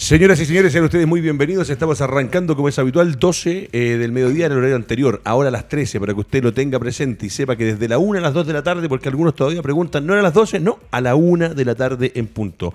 [0.00, 1.68] Señoras y señores, sean ustedes muy bienvenidos.
[1.68, 5.52] Estamos arrancando, como es habitual, 12 eh, del mediodía en el horario anterior, ahora a
[5.52, 8.22] las 13, para que usted lo tenga presente y sepa que desde la 1 a
[8.22, 10.58] las 2 de la tarde, porque algunos todavía preguntan, ¿no a las 12?
[10.60, 12.72] No, a la 1 de la tarde en punto.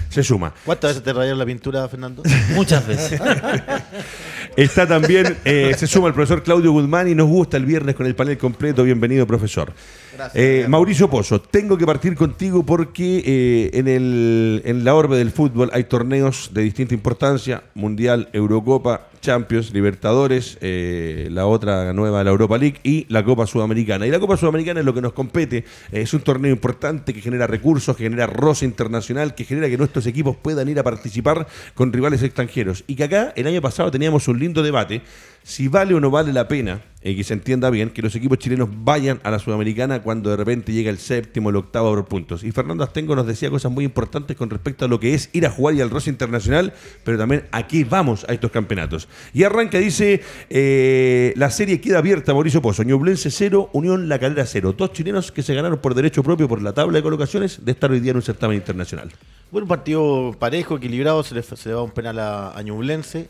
[0.08, 0.52] se suma.
[0.64, 2.22] ¿Cuántas veces te rayaron la pintura, Fernando?
[2.54, 3.20] Muchas veces.
[4.56, 8.06] Está también, eh, se suma el profesor Claudio Guzmán y nos gusta el viernes con
[8.06, 8.84] el panel completo.
[8.84, 9.72] Bienvenido, profesor.
[10.14, 10.66] Gracias, Eh.
[10.69, 15.70] Mauricio Pozo, tengo que partir contigo porque eh, en, el, en la orbe del fútbol
[15.72, 22.58] hay torneos de distinta importancia, Mundial, Eurocopa, Champions, Libertadores, eh, la otra nueva, la Europa
[22.58, 24.06] League y la Copa Sudamericana.
[24.06, 27.22] Y la Copa Sudamericana es lo que nos compete, eh, es un torneo importante que
[27.22, 31.46] genera recursos, que genera roce internacional, que genera que nuestros equipos puedan ir a participar
[31.72, 32.84] con rivales extranjeros.
[32.86, 35.00] Y que acá el año pasado teníamos un lindo debate
[35.44, 38.38] si vale o no vale la pena, y que se entienda bien, que los equipos
[38.38, 42.43] chilenos vayan a la Sudamericana cuando de repente llega el séptimo, el octavo por puntos.
[42.43, 45.44] Y Fernando Astengo nos decía cosas muy importantes con respecto a lo que es ir
[45.44, 46.72] a jugar y al roce internacional,
[47.04, 49.06] pero también a qué vamos a estos campeonatos.
[49.34, 54.47] Y arranca, dice, eh, la serie queda abierta, Mauricio Pozo, Ñublense 0, Unión La Calera
[54.47, 54.75] 0.
[54.77, 57.91] Dos chilenos que se ganaron por derecho propio por la tabla de colocaciones de estar
[57.91, 59.12] hoy día en un certamen internacional.
[59.50, 63.28] Bueno, un partido parejo, equilibrado, se le, se le va un penal a, a Ñublense.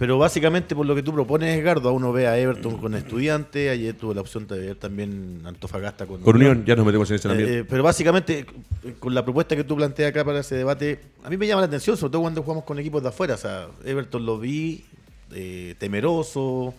[0.00, 3.68] Pero básicamente por lo que tú propones, Edgardo, a uno ve a Everton con estudiante,
[3.68, 7.16] ayer tuvo la opción de ver también Antofagasta con, Con Unión, ya nos metemos en
[7.16, 7.58] ese Eh, ambiente.
[7.58, 8.46] eh, pero básicamente,
[8.82, 11.60] eh, con la propuesta que tú planteas acá para ese debate, a mí me llama
[11.60, 13.34] la atención, sobre todo cuando jugamos con equipos de afuera.
[13.34, 14.86] O sea, Everton lo vi
[15.32, 16.72] eh, temeroso,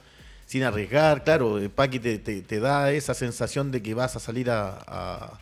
[0.47, 1.23] sin arriesgar.
[1.23, 4.79] Claro, eh, Paqui te, te- te da esa sensación de que vas a salir a,
[4.87, 5.40] a,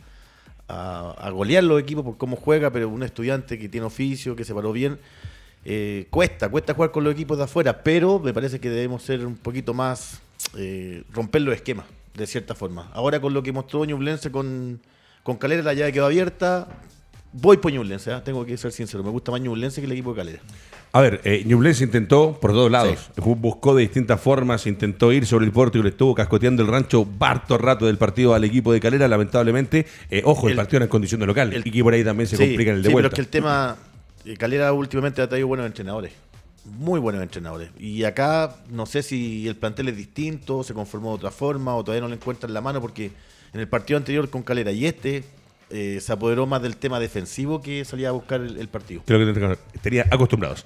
[0.68, 4.44] a- a golear los equipos por cómo juega, pero un estudiante que tiene oficio, que
[4.44, 5.00] se paró bien.
[5.66, 9.26] Eh, cuesta, cuesta jugar con los equipos de afuera, pero me parece que debemos ser
[9.26, 10.22] un poquito más,
[10.58, 11.86] eh, romper los esquemas,
[12.16, 12.90] de cierta forma.
[12.94, 14.80] Ahora con lo que mostró Ñublense con,
[15.24, 16.68] con Calera, la llave quedó abierta.
[17.32, 18.24] Voy por Ñublense, ¿ah?
[18.24, 19.04] tengo que ser sincero.
[19.04, 20.40] Me gusta más Ñublense que el equipo de Calera.
[20.92, 23.12] A ver, eh, Ñublense intentó por todos lados.
[23.18, 27.08] Buscó de distintas formas, intentó ir sobre el puerto y le estuvo cascoteando el rancho
[27.20, 29.86] harto rato del partido al equipo de Calera, lamentablemente.
[30.10, 31.54] eh, ojo, el, El- partido era en condición de local.
[31.54, 33.14] el- y que por ahí también se Sí, complica en el de sí, pero es
[33.14, 33.89] que el tema, eh,
[34.38, 36.14] Calera últimamente ha traído buenos entrenadores.
[36.66, 37.72] Muy buenos entrenadores.
[37.80, 41.84] Y acá no sé si el plantel es distinto, se conformó de otra forma o
[41.84, 43.12] todavía no le encuentran la mano porque
[43.54, 45.24] en el partido anterior con Calera y este
[45.72, 49.04] eh, se apoderó más del tema defensivo que salía a buscar el, partido.
[49.06, 50.66] Creo que acostumbrados.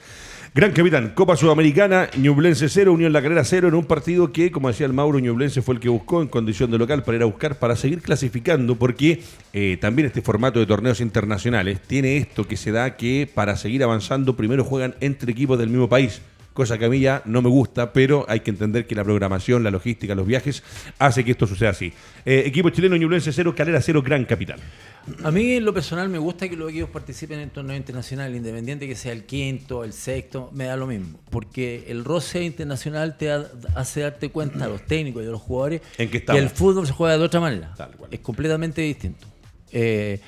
[0.55, 4.67] Gran capitán, Copa Sudamericana, Ñublense 0, Unión La Calera 0 en un partido que, como
[4.67, 7.25] decía el Mauro, Ñublense fue el que buscó en condición de local para ir a
[7.25, 12.55] buscar, para seguir clasificando, porque eh, también este formato de torneos internacionales tiene esto que
[12.55, 16.21] se da que para seguir avanzando primero juegan entre equipos del mismo país.
[16.53, 19.63] Cosa que a mí ya no me gusta, pero hay que entender que la programación,
[19.63, 20.61] la logística, los viajes
[20.99, 21.91] hace que esto suceda así.
[22.25, 24.59] Eh, equipo chileno Ñublense 0, Calera 0, Gran Capital.
[25.23, 28.87] A mí en lo personal me gusta que los equipos participen en torneos internacionales, independiente
[28.87, 31.19] que sea el quinto, el sexto, me da lo mismo.
[31.31, 35.41] Porque el roce internacional te ha- hace darte cuenta a los técnicos y a los
[35.41, 37.73] jugadores En que el fútbol se juega de otra manera.
[37.75, 38.09] Tal cual.
[38.13, 39.25] Es completamente distinto.
[39.71, 40.19] Eh,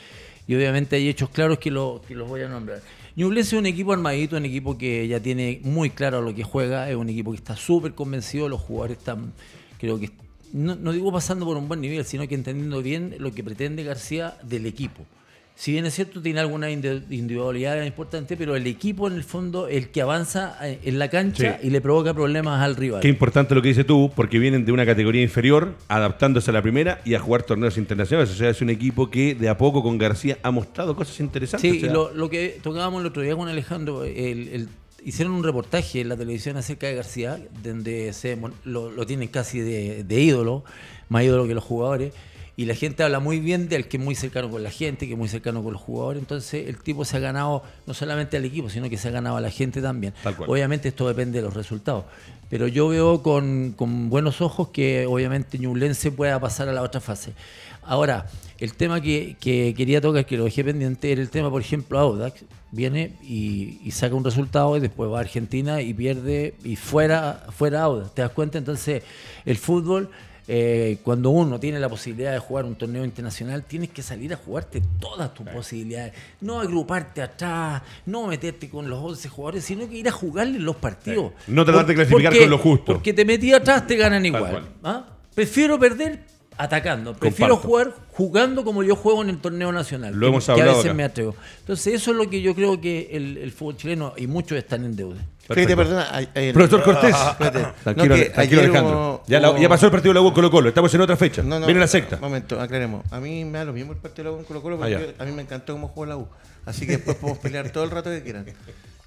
[0.48, 2.81] y obviamente hay hechos claros que, lo- que los voy a nombrar.
[3.17, 6.89] Ñublense es un equipo armadito, un equipo que ya tiene muy claro lo que juega,
[6.89, 9.31] es un equipo que está súper convencido, los jugadores están,
[9.79, 10.12] creo que,
[10.51, 13.83] no, no digo pasando por un buen nivel, sino que entendiendo bien lo que pretende
[13.83, 15.06] García del equipo.
[15.57, 19.69] Si bien es cierto, tiene alguna indi- individualidad importante, pero el equipo en el fondo
[19.69, 21.68] el que avanza eh, en la cancha Sí.
[21.68, 23.00] y le provoca problemas al rival.
[23.00, 26.62] Qué importante lo que dices tú, porque vienen de una categoría inferior, adaptándose a la
[26.62, 28.31] primera y a jugar torneos internacionales.
[28.31, 31.72] O sea, es un equipo que de a poco con García ha mostrado cosas interesantes.
[31.72, 34.69] Sí, O sea, y lo, lo que tocábamos el otro día con Alejandro, el- el-
[35.06, 39.60] hicieron un reportaje en la televisión acerca de García, donde se, lo, lo tienen casi
[39.60, 40.66] de, de ídolo,
[41.08, 42.12] más ídolo que los jugadores,
[42.57, 45.13] y la gente habla muy bien del que es muy cercano con la gente, que
[45.13, 48.46] es muy cercano con los jugadores, entonces el tipo se ha ganado no solamente al
[48.46, 50.13] equipo, sino que se ha ganado a la gente también.
[50.48, 52.06] Obviamente esto depende de los resultados,
[52.50, 57.02] pero yo veo con, con buenos ojos que obviamente Ñublense pueda pasar a la otra
[57.02, 57.34] fase.
[57.84, 58.25] Ahora,
[58.58, 62.00] el tema que, que quería tocar, que lo dejé pendiente, era el tema, por ejemplo,
[62.00, 66.78] Audax viene y, y saca un resultado y después va a Argentina y pierde y
[66.78, 68.16] fuera, fuera Audax.
[68.16, 68.58] ¿Te das cuenta?
[68.58, 69.04] Entonces,
[69.46, 70.10] el fútbol,
[70.47, 74.38] eh, cuando uno tiene la posibilidad de jugar un torneo internacional, tienes que salir a
[74.38, 76.13] jugarte todas tus posibilidades.
[76.42, 80.75] No agruparte atrás, no meterte con los 11 jugadores, sino que ir a jugarle los
[80.75, 81.31] partidos.
[81.47, 82.94] No tratar de clasificar porque- con lo justo.
[82.94, 84.68] Porque te metí atrás, te ganan igual.
[84.83, 85.06] ¿ah?
[85.33, 86.24] Prefiero perder
[86.57, 87.13] atacando.
[87.15, 87.68] Prefiero Comparto.
[87.68, 90.13] jugar jugando como yo juego en el torneo nacional.
[90.13, 90.94] Lo que- hemos que hablado a veces acá.
[90.94, 91.36] me atrevo.
[91.59, 94.86] Entonces, eso es lo que yo creo que el, el fútbol chileno, y muchos están
[94.86, 95.25] en deuda.
[95.47, 96.07] Fíjate, perdona.
[96.12, 97.15] ay- ay- Profesor Cortés.
[97.83, 98.97] Tranquilo, No, que tranquilo ayer Alejandro.
[98.97, 100.69] hubo- ya, la- hubo- ya pasó el partido de la U con Colo Colo.
[100.69, 101.44] Estamos en otra fecha.
[101.44, 102.18] No, no, Viene la secta.
[102.18, 103.03] Momento, aclaremos.
[103.12, 104.80] A mí me da lo mismo el partido de la U con Colo Colo Ah,
[104.89, 105.24] porque ya.
[105.24, 106.27] a mí me encantó cómo jugó la U.
[106.65, 108.45] Así que después podemos pelear todo el rato que quieran.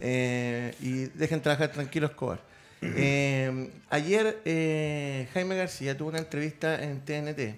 [0.00, 2.38] Eh, y dejen trabajar tranquilo Escobar.
[2.80, 7.56] Eh, ayer eh, Jaime García tuvo una entrevista en TNT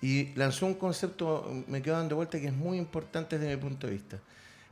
[0.00, 3.86] y lanzó un concepto, me quedo dando vuelta, que es muy importante desde mi punto
[3.86, 4.16] de vista.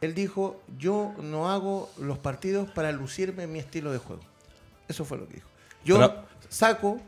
[0.00, 4.22] Él dijo, yo no hago los partidos para lucirme en mi estilo de juego.
[4.88, 5.48] Eso fue lo que dijo.
[5.84, 7.00] Yo Pero- saco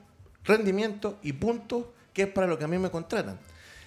[0.45, 3.39] rendimiento y puntos, que es para lo que a mí me contratan.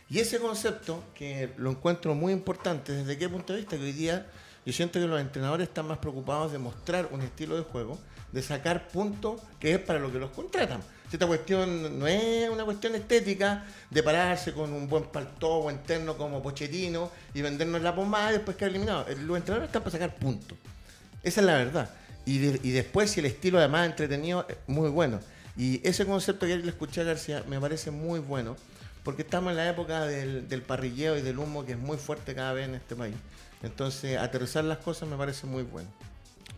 [0.09, 3.77] Y ese concepto, que lo encuentro muy importante, ¿desde qué punto de vista?
[3.77, 4.27] Que hoy día
[4.65, 7.97] yo siento que los entrenadores están más preocupados de mostrar un estilo de juego,
[8.31, 10.81] de sacar puntos, que es para lo que los contratan.
[11.11, 16.15] Esta cuestión no es una cuestión estética de pararse con un buen palto o interno
[16.15, 19.05] como Pochettino y vendernos la pomada y después quedar eliminado.
[19.09, 20.57] Los entrenadores están para sacar puntos.
[21.21, 21.89] Esa es la verdad.
[22.25, 25.19] Y, y después, si el estilo además entretenido, es muy bueno.
[25.57, 28.55] Y ese concepto que ayer le escuché a García me parece muy bueno,
[29.03, 32.33] porque estamos en la época del, del parrilleo y del humo que es muy fuerte
[32.33, 33.15] cada vez en este país.
[33.63, 35.89] Entonces, aterrizar las cosas me parece muy bueno.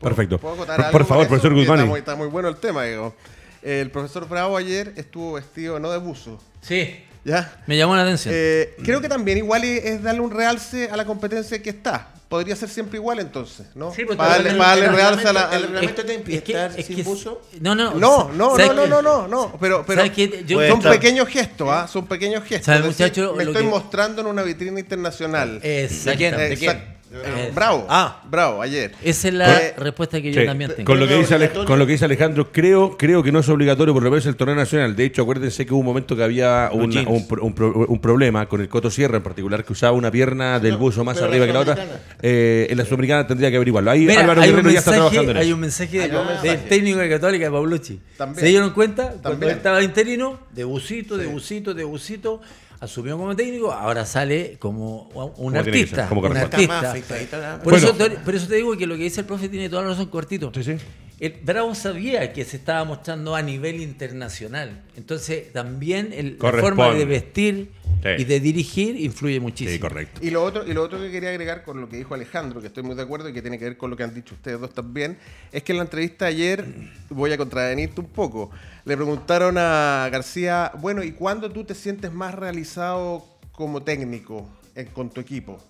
[0.04, 0.38] Perfecto.
[0.40, 1.88] ¿Puedo acotar Por, algo por favor, profesor Está Guzmán.
[1.88, 3.16] muy, está muy bueno el tema, digo.
[3.62, 7.62] El profesor Bravo ayer estuvo vestido no de buzo, Sí, ¿ya?
[7.66, 8.34] me llamó la atención.
[8.38, 12.10] Eh, creo que también igual es es darle un realce a la competencia que está.
[12.28, 13.94] Podría ser siempre igual entonces, ¿no?
[13.94, 15.52] Sí, para darle, el- para darle el realce a la...
[15.52, 17.42] reglamento- el reglamento te impide Es que- estar es sin que- buzo.
[17.62, 21.28] No, no, No, no, ¿sabes no, no, no, no, no, pero, pero Puede son pequeños
[21.30, 21.88] gestos, ¿ah?
[21.88, 22.66] Son pequeños gestos.
[22.66, 25.60] ¿Sabe, Es decir, muchacho, me estoy que- mostrando en una vitrina internacional.
[25.64, 26.50] Exactamente.
[26.50, 26.72] ¿De quién?
[26.72, 26.84] Exact-
[27.14, 27.86] Eh, Bravo.
[27.90, 28.22] Ah.
[28.28, 28.92] bravo, ayer.
[29.04, 30.86] Esa es la Eh, respuesta que yo Sí, también tengo.
[30.88, 31.68] Con lo, que dice Ale- obligatorio.
[31.68, 34.36] con lo que dice Alejandro, creo, creo que no es obligatorio por lo menos el
[34.36, 34.96] torneo nacional.
[34.96, 38.00] De hecho, acuérdense que hubo un momento que había una- un, pro- un pro- un
[38.02, 41.22] problema con el Coto Sierra en particular, que usaba una pierna del No, buzo más
[41.22, 41.78] arriba la que la otra.
[42.22, 43.92] Eh, en la sudamericana tendría que averiguarlo.
[43.92, 45.56] Ahí Mira, Álvaro hay, un Guerrero ya está mensaje, trabajando en hay eso.
[45.56, 46.48] un mensaje Hay del, un mensaje.
[46.50, 48.02] del técnico de Católica de Paulucci.
[48.38, 49.04] ¿Se dieron cuenta?
[49.10, 49.52] Cuando También.
[49.52, 52.42] él estaba interino, de busito, de busito, de busito,
[52.84, 56.02] asumió como técnico, ahora sale como un artista.
[56.02, 57.60] ser, como un más artista.
[57.64, 57.78] Por, Bueno.
[57.78, 59.90] eso te, por eso te digo que lo que dice el profe tiene toda la
[59.90, 60.52] razón cortito.
[60.54, 60.76] Sí, sí.
[61.20, 64.82] El Bravo sabía que se estaba mostrando a nivel internacional.
[64.98, 68.10] Entonces también el- la forma de vestir Sí.
[68.18, 69.72] y de dirigir influye muchísimo.
[69.76, 70.20] Sí, correcto.
[70.22, 72.68] Y lo, otro, y lo otro que quería agregar con lo que dijo Alejandro, que
[72.68, 74.60] estoy muy de acuerdo y que tiene que ver con lo que han dicho ustedes
[74.60, 75.18] dos también,
[75.54, 76.66] es que en la entrevista ayer,
[77.10, 78.52] voy a contravenirte un poco,
[78.84, 84.50] le preguntaron a García, bueno, ¿y cuándo tú te sientes más realizado como técnico?
[84.76, 85.64] eh, con tu equipo?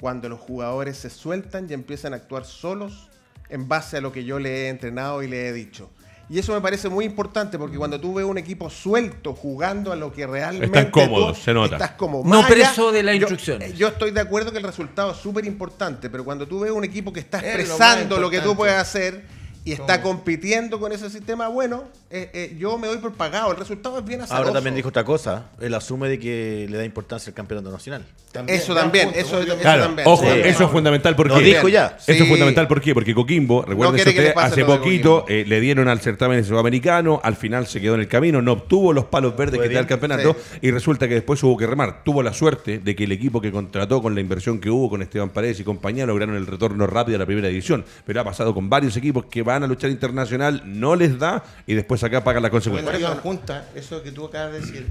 [0.00, 3.08] Cuando los jugadores se sueltan y empiezan a actuar solos
[3.52, 5.90] en base a lo que yo le he entrenado y le he dicho.
[6.28, 9.96] Y eso me parece muy importante porque cuando tú ves un equipo suelto jugando a
[9.96, 10.78] lo que realmente.
[10.78, 11.74] Están cómodos, tú se nota.
[11.76, 13.74] Estás como No preso de las yo- instrucciones.
[13.76, 16.84] Yo, estoy de acuerdo que el resultado es súper importante, pero cuando tú ves un
[16.84, 19.24] equipo que está Es lo expresando lo, que tú puedes hacer
[19.64, 23.52] y está Como- compitiendo con ese sistema, bueno, eh, eh, yo me doy por pagado.
[23.52, 24.42] El resultado es bien azaroso.
[24.42, 25.46] Ahora también dijo otra cosa.
[25.60, 28.04] Él asume de que le da importancia al campeonato nacional.
[28.46, 30.08] Eso gran también, punto, eso- eso Claro, también.
[30.08, 30.40] ojo, Sí.
[30.44, 31.96] eso es fundamental porque Lo dijo ya.
[31.98, 32.22] Eso Sí.
[32.22, 32.94] es fundamental ¿por qué?
[32.94, 37.66] porque Coquimbo, recuerden usted, pase hace poquito eh, le dieron al certamen sudamericano, al final
[37.66, 40.34] se quedó en el camino, no obtuvo los palos verdes que te da el campeonato
[40.52, 40.58] sí.
[40.62, 42.02] y resulta que después hubo que remar.
[42.04, 45.02] Tuvo la suerte de que el equipo que contrató con la inversión que hubo con
[45.02, 48.54] Esteban Paredes y compañía lograron el retorno rápido a la primera división, pero ha pasado
[48.54, 52.42] con varios equipos que van a luchar internacional, no les da y después acá pagan
[52.42, 53.18] las Bueno, consecuencias.
[53.20, 54.86] juntas, eso que tú acabas de decir,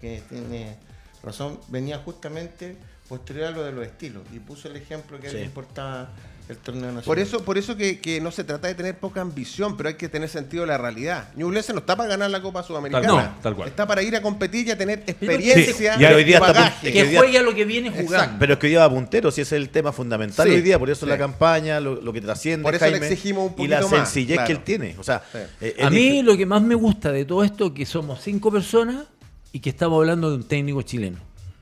[0.00, 0.76] que tiene
[1.22, 2.76] razón, venía justamente
[3.08, 5.36] posterior a lo de los estilos y puso el ejemplo que Sí.
[5.36, 6.08] le importaba
[6.48, 7.04] el torneo nacional.
[7.04, 9.96] Por eso, por eso que, que no se trata de tener poca ambición, pero hay
[9.96, 11.28] que tener sentido de la realidad.
[11.34, 13.06] Ñublense no está para ganar la Copa Sudamericana.
[13.06, 13.68] Tal cual, tal cual.
[13.68, 16.52] Está para ir a competir y a tener que- experiencia Sí, y hoy día está
[16.52, 16.92] bagaje.
[16.92, 18.12] Que hoy día- juegue a lo que viene jugando.
[18.14, 18.36] Exacto.
[18.38, 20.62] Pero es que hoy día va puntero, si ese es el tema fundamental Sí, hoy
[20.62, 21.10] día, por eso sí.
[21.10, 22.62] la campaña, lo, lo que trasciende.
[22.62, 24.46] Por eso le exigimos un Y la poquito más, sencillez claro.
[24.46, 24.94] que él tiene.
[24.98, 25.38] O sea, Sí.
[25.60, 28.52] eh, A mí lo que más me gusta de todo esto es que somos cinco
[28.52, 29.06] personas
[29.52, 31.18] y que estamos hablando de un técnico chileno.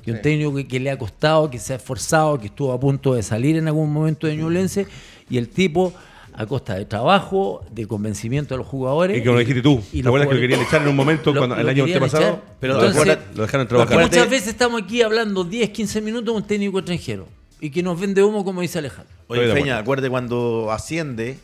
[0.06, 0.22] Y un Sí.
[0.22, 3.22] técnico que, que le ha costado, que se ha esforzado, que estuvo a punto de
[3.22, 4.86] salir en algún momento de Ñublense.
[5.30, 5.92] Y el tipo,
[6.34, 9.16] a costa de trabajo, de convencimiento de los jugadores.
[9.16, 11.40] Y como dijiste tú, y ¿te acuerdas que lo querían echar en un momento Lo-
[11.40, 12.22] cuando el lo año antepasado?
[12.24, 14.10] echar, pero Entonces, acuérdate- lo dejaron Porque trabajar.
[14.10, 17.26] muchas veces estamos aquí hablando 10, 15 minutos de un técnico extranjero
[17.60, 19.14] y que nos vende humo, como dice Alejandro.
[19.28, 19.78] Oye, Peña, acuerdo.
[19.80, 21.38] acuerde cuando asciende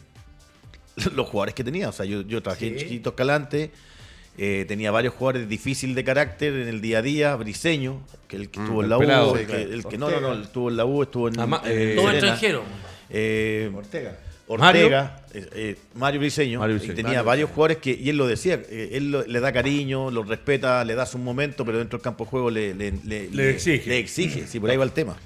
[1.15, 1.89] los jugadores que tenía.
[1.89, 2.77] O sea, yo, yo trabajé en.
[2.77, 3.71] Chiquito Escalante,
[4.43, 7.37] eh, tenía varios jugadores difíciles de carácter en el día a día.
[7.37, 9.73] Briseño, que el que estuvo en el la U, pelado, el que, claro.
[9.75, 12.11] el que- no, no, no, el estuvo en la U, estuvo en, Ama- eh, Todo
[12.11, 12.63] extranjero.
[13.11, 14.19] Eh, Ortega.
[14.47, 18.27] Ortega, eh, eh, Mario Briseño, Mario y tenía Mario varios jugadores que, y él lo
[18.27, 21.99] decía, eh, él lo- le da cariño, los respeta, le da su momento, pero dentro
[21.99, 23.89] del campo de juego le, le, le- Le exige.
[23.89, 25.17] Le exige, sí, por ahí va el tema.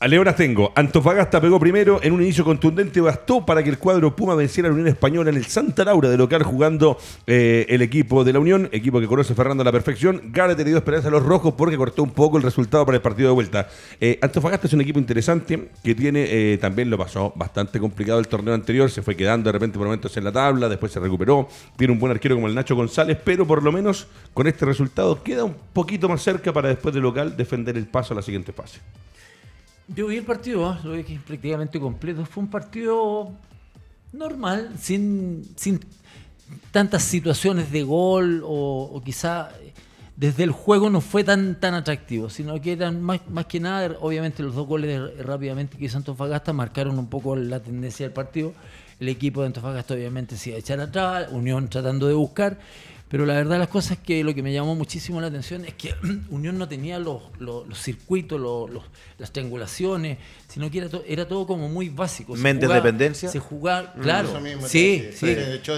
[0.00, 0.70] A Leonas tengo.
[0.76, 3.00] Antofagasta pegó primero en un inicio contundente.
[3.00, 6.08] Bastó para que el cuadro Puma venciera a la Unión Española en el Santa Laura
[6.08, 9.72] de local jugando eh, el equipo de la Unión, equipo que conoce Fernando a la
[9.72, 10.30] perfección.
[10.32, 13.30] Gareth le esperanza a los rojos porque cortó un poco el resultado para el partido
[13.30, 13.68] de vuelta.
[14.00, 18.28] Eh, Antofagasta es un equipo interesante que tiene, eh, también lo pasó bastante complicado el
[18.28, 18.88] torneo anterior.
[18.92, 21.48] Se fue quedando de repente por momentos en la tabla, después se recuperó.
[21.76, 25.20] Tiene un buen arquero como el Nacho González, pero por lo menos con este resultado
[25.24, 28.52] queda un poquito más cerca para después de local defender el paso a la siguiente
[28.52, 28.78] fase.
[29.88, 30.78] Yo vi el partido, ¿ah?
[30.84, 32.24] lo vi que prácticamente completo.
[32.26, 33.32] Fue un partido
[34.12, 35.80] normal, sin, sin
[36.70, 39.72] tantas situaciones de gol o, o quizá eh,
[40.18, 43.96] desde el juego no fue tan, tan atractivo, sino que eran más, más que nada,
[44.00, 48.12] obviamente los dos goles eh, rápidamente que hizo Antofagasta marcaron un poco la tendencia del
[48.12, 48.52] partido.
[48.98, 52.58] El equipo de Antofagasta obviamente se iba a echar atrás, Unión tratando de buscar,
[53.08, 55.74] pero la verdad las cosas es que lo que me llamó muchísimo la atención es
[55.74, 55.94] que
[56.30, 58.84] Unión no tenía los, los- los circuitos, los- los-
[59.18, 62.36] las triangulaciones, sino que era, to- era todo como muy básico.
[62.36, 63.28] Se Méndez jugaba- dependencia.
[63.28, 64.28] Se jugaba, claro.
[64.28, 65.16] eso mismo te sí, sí,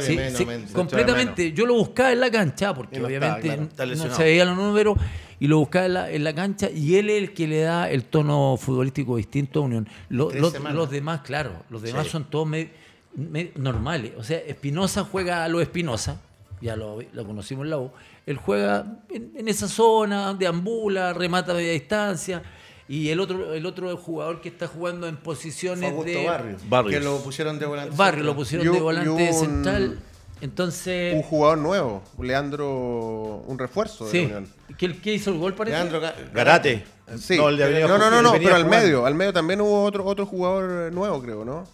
[0.03, 0.73] sí, menos sí, Méndez.
[0.73, 1.53] completamente.
[1.53, 4.57] Yo lo buscaba en la cancha, porque no obviamente claro, está no se veía los
[4.57, 4.99] números,
[5.39, 7.89] y lo buscaba en la, en la cancha, y él es el que le da
[7.91, 9.89] el tono futbolístico distinto a Unión.
[10.11, 12.11] Lo- los, los demás, claro, los demás Sí.
[12.11, 12.71] son todos me-
[13.17, 14.13] me- normales.
[14.19, 16.21] O sea, Espinosa juega a lo Espinosa,
[16.61, 17.90] ya lo, lo conocimos en la U.
[18.26, 22.43] Él juega en, en esa zona, deambula, remata a media distancia.
[22.88, 26.26] Y el otro, el otro jugador que está jugando en posiciones Augusto de.
[26.26, 26.99] Barrios, Barrios.
[26.99, 27.95] Que lo pusieron de volante.
[27.97, 29.99] Barrio lo pusieron de volante un- central.
[30.40, 31.14] Entonces.
[31.14, 34.19] Un jugador nuevo, Leandro, un refuerzo de sí.
[34.23, 34.49] la Unión.
[34.76, 35.76] ¿Qué, hizo el gol parece?
[35.76, 36.85] Leandro Ga- Garate.
[37.19, 37.37] Sí.
[37.37, 39.85] No, el de Avenida no, no, no, no, pero al medio, al medio también hubo
[39.85, 41.64] otro otro jugador nuevo, creo, ¿no?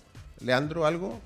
[0.41, 1.21] Leandro algo.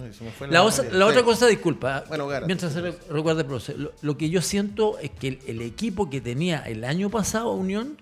[0.00, 0.98] Me fue La, osa- memoria.
[0.98, 1.24] la otra Sí.
[1.24, 4.98] cosa, disculpa, Bueno, Gara, mientras se re- recuerda el proceso, lo, lo que yo siento
[4.98, 7.96] es que el, el equipo que tenía el año pasado Unión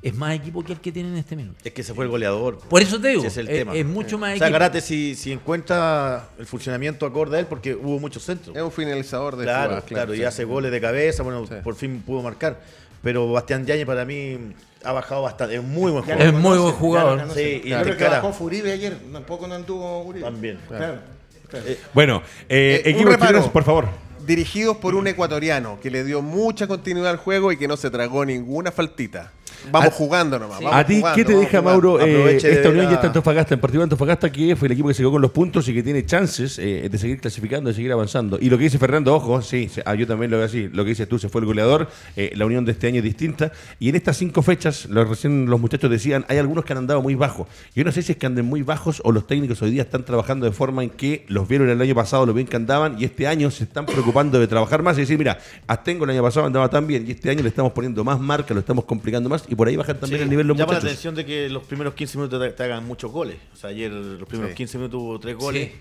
[0.00, 1.58] es más equipo que el que tiene en este minuto.
[1.64, 2.58] Es que se fue el goleador.
[2.58, 3.74] Por eso te digo, es el es, tema.
[3.74, 4.52] es mucho más O sea, equipo.
[4.60, 8.56] Garate si, si encuentra el funcionamiento acorde a él, porque hubo muchos centros.
[8.56, 11.54] Es un finalizador de Claro, claro, y hace goles de cabeza, bueno, Sí.
[11.64, 12.60] por fin pudo marcar.
[13.02, 14.38] Pero Bastián Yañez para mí
[14.84, 16.26] ha bajado bastante, es muy buen jugador.
[16.26, 17.28] Es muy buen jugador.
[17.34, 20.24] Sí, y que bajó Uribe ayer, tampoco no anduvo Uribe.
[20.24, 20.58] También.
[20.68, 20.98] Claro.
[21.48, 21.66] Claro.
[21.94, 23.26] Bueno, eh, Eh, reparo.
[23.28, 23.88] chilenos, por favor.
[24.26, 27.90] Dirigidos por un ecuatoriano que le dio mucha continuidad al juego y que no se
[27.90, 29.32] tragó ninguna faltita.
[29.70, 30.58] Vamos A- jugando nomás.
[30.60, 31.70] vamos ¿A ti jugando, qué te deja, jugando.
[31.70, 34.88] Mauro, eh, esta unión la- ya está Antofagasta, en particular Antofagasta, que fue el equipo
[34.88, 37.74] que se quedó con los puntos y que tiene chances eh, de seguir clasificando, de
[37.74, 38.38] seguir avanzando?
[38.40, 40.84] Y lo que dice Fernando, ojo, sí, se- ah, yo también lo veo así, lo
[40.84, 43.52] que dices tú, se fue el goleador, eh, la unión de este año es distinta.
[43.78, 47.02] Y en estas cinco fechas, lo, recién los muchachos decían, hay algunos que han andado
[47.02, 47.46] muy bajos.
[47.74, 50.04] Yo no sé si es que anden muy bajos o los técnicos hoy día están
[50.04, 53.04] trabajando de forma en que los vieron el año pasado, lo bien que andaban, y
[53.04, 56.46] este año se están preocupando de trabajar más y decir, mira, Astengo el año pasado
[56.46, 59.44] andaba tan bien, y este año le estamos poniendo más marca, lo estamos complicando más,
[59.48, 61.64] y por ahí bajan también Sí, el nivel los llama la atención de que los
[61.64, 63.36] primeros 15 minutos te, te hagan muchos goles.
[63.52, 64.56] O sea, ayer los primeros Sí.
[64.56, 65.68] 15 minutos hubo tres goles.
[65.72, 65.80] Sí.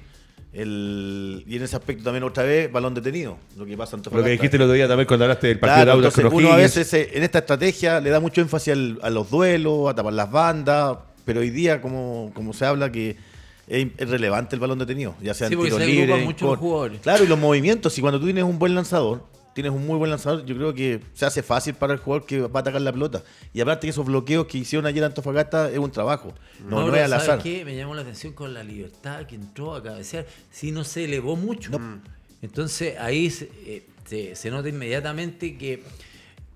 [0.54, 3.38] El, y en ese aspecto también otra vez, balón detenido.
[3.58, 5.76] Lo que pasa en Lo que dijiste el otro día también cuando hablaste del partido
[5.84, 8.74] Claro, de Audax entonces uno a veces eh, en esta estrategia le da mucho énfasis
[8.74, 12.92] al- a los duelos, a tapar las bandas, pero hoy día como, como se habla
[12.92, 13.18] que
[13.68, 16.20] es, es relevante el balón detenido, ya sea Sí, en porque tiro se agrupan libre,
[16.22, 17.02] en mucho jugadores.
[17.02, 19.24] Claro, y los movimientos, y cuando tú tienes un buen lanzador,
[19.58, 22.42] tienes un muy buen lanzador, yo creo que se hace fácil para el jugador que
[22.42, 23.24] va a atacar la pelota.
[23.54, 26.96] Y aparte que esos bloqueos que hicieron ayer Antofagasta es un trabajo, no, Mauro, no
[26.96, 27.42] es al ¿sabes azar.
[27.42, 27.66] qué?
[27.66, 30.28] Me llamó la atención con la libertad que entró a cabecear.
[30.52, 31.72] Si no se elevó mucho.
[32.44, 35.82] Entonces ahí se, eh, se- se nota inmediatamente que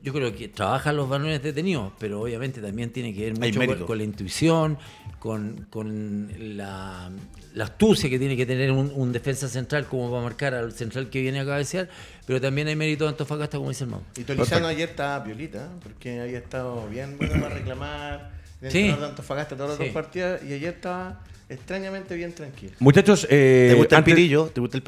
[0.03, 3.85] yo creo que trabajan los balones detenidos, pero obviamente también tiene que ver mucho con,
[3.87, 4.77] con la intuición,
[5.19, 7.11] con, con la,
[7.53, 10.71] la astucia que tiene que tener un, un defensa central como va a marcar al
[10.73, 11.89] central que viene a cabecear,
[12.25, 14.01] pero también hay mérito de Antofagasta, como dice el Mau.
[14.17, 18.31] Y Tolizano ayer estaba violita, porque había estado bien bueno para reclamar.
[18.63, 18.69] Sí.
[18.69, 18.83] Sí.
[18.87, 19.85] de Antofagasta todos los Sí.
[19.85, 22.71] dos partidos y ayer estaba extrañamente bien tranquilo.
[22.79, 24.45] Muchachos, eh, ¿Te gusta antes- el pitillo?
[24.53, 24.83] ¿Te gusta el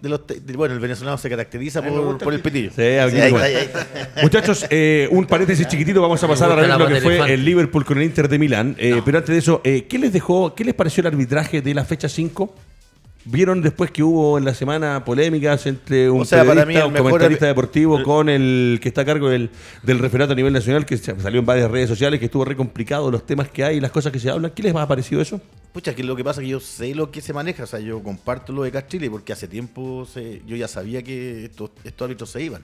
[0.00, 2.70] de los te- bueno, el venezolano se caracteriza me por, gusta por el el pitillo.
[2.74, 3.70] Sí, aquí ahí ahí.
[4.22, 7.34] Muchachos, eh, un paréntesis chiquitito, vamos a pasar a ver lo que fue elefante.
[7.34, 8.76] el Liverpool con el Inter de Milán.
[8.78, 11.74] Eh, Pero antes de eso, eh, ¿qué les dejó, qué les pareció el arbitraje de
[11.74, 12.54] la fecha 5?
[13.30, 16.74] ¿Vieron después que hubo en la semana polémicas entre un O sea, para periodista, mí
[16.80, 19.50] el un mejor comentarista deportivo con el que está a cargo del,
[19.82, 23.10] del referato a nivel nacional, que salió en varias redes sociales, que estuvo re complicado
[23.10, 24.52] los temas que hay y las cosas que se hablan?
[24.52, 25.40] ¿Qué les ha parecido eso?
[25.72, 27.80] Pucha, que lo que pasa es que yo sé lo que se maneja, o sea,
[27.80, 32.06] yo comparto lo de Castrile porque hace tiempo se- yo ya sabía que estos, estos
[32.06, 32.62] árbitros se iban.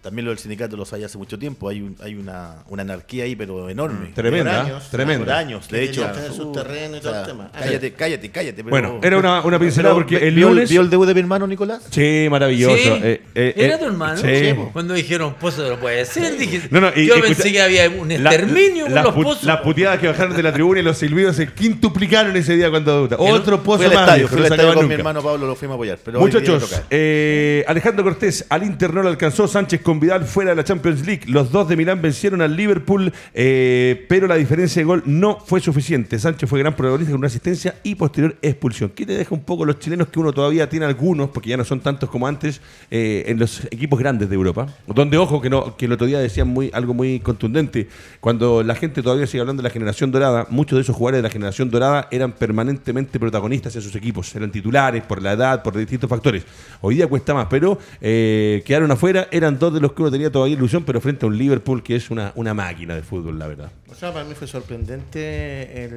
[0.00, 3.24] También lo del sindicato lo sabía hace mucho tiempo, hay, un- hay una, una anarquía
[3.24, 4.12] ahí, pero enorme.
[4.14, 5.38] Tremenda, Por años, Por tremenda.
[5.38, 5.92] años, Que de hecho.
[6.02, 7.50] querían tener su terreno y todo el tema.
[7.52, 8.56] Cállate, cállate, cállate.
[8.64, 10.70] Pero, Bueno, era una, una pincelada porque el ¿vio, lunes...
[10.70, 11.82] ¿Vio el debut de mi hermano Nicolás?
[11.90, 12.76] Sí, maravilloso.
[12.76, 12.88] Sí.
[13.02, 14.16] Eh, eh, ¿Era eh, tu hermano?
[14.18, 14.54] Sí.
[14.72, 17.62] Cuando dijeron pozos no puede ser, dije, No, no, y- yo y pensé escucha- que
[17.62, 19.44] había un La- exterminio con las los pozos.
[19.44, 22.94] Las puteadas que bajaron de la tribuna y los silbidos se quintuplicaron ese día cuando
[23.08, 23.16] debuta.
[23.18, 23.92] Otro pozo más.
[23.92, 25.98] estadio, se estadio con mi hermano Pablo, lo fuimos a apoyar.
[26.14, 30.64] Muchachos, eh, Alejandro Cortés, al Inter no le alcanzó, Sánchez con Vidal fuera de la
[30.64, 31.22] Champions League.
[31.28, 35.60] Los dos de Milán vencieron al Liverpool, eh, pero la diferencia de gol no fue
[35.60, 36.18] suficiente.
[36.18, 38.90] Sánchez fue gran protagonista con una asistencia y posterior expulsión.
[38.90, 41.64] ¿Qué te deja un poco los chilenos que uno todavía tiene algunos, porque ya no
[41.64, 44.66] son tantos como antes, eh, en los equipos grandes de Europa?
[44.86, 45.48] Donde, ojo, que,
[45.86, 47.88] el otro día decían muy, algo muy contundente.
[48.20, 51.28] Cuando la gente todavía sigue hablando de la generación dorada, muchos de esos jugadores de
[51.28, 54.36] la generación dorada eran permanentemente protagonistas en sus equipos.
[54.36, 56.44] Eran titulares por la edad, por distintos factores.
[56.82, 59.28] Hoy día cuesta más, pero eh, quedaron afuera.
[59.30, 61.96] Eran dos de los que uno tenía todavía ilusión, pero frente a un Liverpool que
[61.96, 63.70] es una, una máquina de fútbol, la verdad.
[63.90, 65.88] O sea, para mí fue sorprendente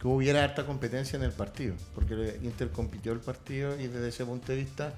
[0.00, 4.24] que hubiera harta competencia en el partido, porque Inter compitió el partido y desde ese
[4.24, 4.94] punto de vista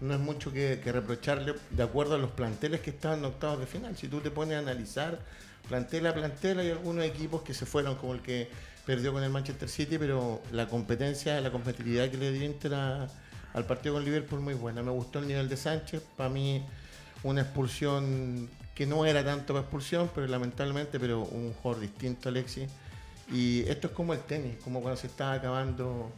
[0.00, 3.58] no es mucho que, que reprocharle de acuerdo a los planteles que estaban en octavos
[3.60, 3.96] de final.
[3.96, 5.18] Si tú te pones a analizar
[5.68, 8.48] plantel a plantel, hay algunos equipos que se fueron como el que
[8.86, 13.06] perdió con el Manchester City, pero la competencia, la competitividad que le dio Inter a-
[13.52, 14.82] al partido con Liverpool muy buena.
[14.82, 16.64] Me gustó el nivel de Sánchez, para mí
[17.22, 22.68] una expulsión que no era tanto para expulsión, pero lamentablemente, pero un jugador distinto, Alexis.
[23.32, 26.10] Y esto es como el tenis, como cuando se estaba acabando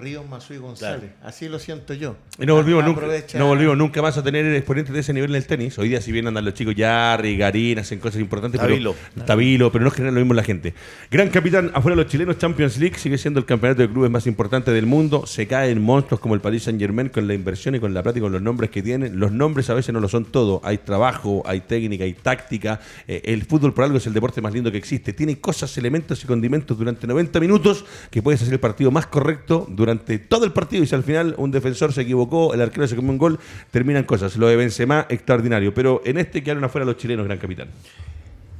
[0.00, 1.10] Ríos, Mazú y González.
[1.22, 2.16] Así lo siento yo.
[2.38, 5.30] Y no volvimos, nunca, Aprovecha- no volvimos nunca más a tener exponentes de ese nivel
[5.30, 5.78] en el tenis.
[5.78, 8.94] Hoy día, si bien andan los chicos Yarri, Garín, hacen cosas importantes, Tabilo.
[9.14, 10.74] pero Tabilo, pero no genera lo mismo la gente.
[11.10, 14.70] Gran capitán, afuera los chilenos, Champions League sigue siendo el campeonato de clubes más importante
[14.72, 15.26] del mundo.
[15.26, 18.18] Se caen monstruos como el Paris Saint Germain con la inversión y con la plata
[18.18, 19.18] y con los nombres que tienen.
[19.20, 20.60] Los nombres a veces no lo son todo.
[20.64, 22.80] Hay trabajo, hay técnica, hay táctica.
[23.06, 25.12] Eh, el fútbol por algo es el deporte más lindo que existe.
[25.12, 29.66] Tiene cosas, elementos y condimentos durante 90 minutos que puedes hacer el partido más correcto
[29.68, 32.96] durante todo el partido y si al final un defensor se equivocó, el arquero se
[32.96, 33.38] comió un gol,
[33.70, 34.36] terminan cosas.
[34.36, 35.74] Lo de Benzema, extraordinario.
[35.74, 37.68] Pero en este quedaron afuera los chilenos, gran capitán.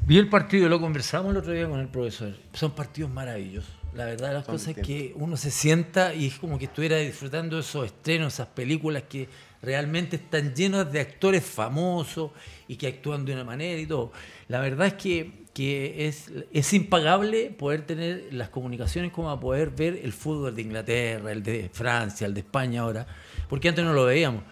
[0.07, 2.35] Vi el partido, lo conversamos el otro día con el profesor.
[2.53, 3.71] Son partidos maravillosos.
[3.95, 6.97] La verdad de las cosas es que uno se sienta y es como que estuviera
[6.99, 9.29] disfrutando de esos estrenos, esas películas que
[9.63, 12.31] realmente están llenas de actores famosos
[12.69, 14.13] y que actúan de una manera y todo.
[14.49, 19.71] La verdad es que, que es, es impagable poder tener las comunicaciones como a poder
[19.71, 23.07] ver el fútbol de Inglaterra, el de Francia, el de España ahora,
[23.49, 24.43] porque antes no lo veíamos.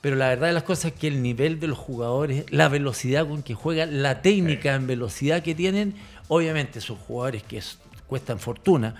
[0.00, 3.24] pero la verdad de las cosas es que el nivel de los jugadores, la velocidad
[3.28, 5.94] con que juegan, la técnica en velocidad que tienen,
[6.26, 7.78] obviamente son jugadores que es-
[8.08, 8.96] cuestan fortuna,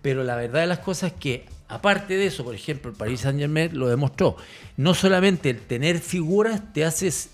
[0.00, 3.20] pero la verdad de las cosas es que, aparte de eso, por ejemplo, el Paris
[3.20, 4.36] Saint Germain lo demostró,
[4.78, 7.28] no solamente el tener figuras te haces,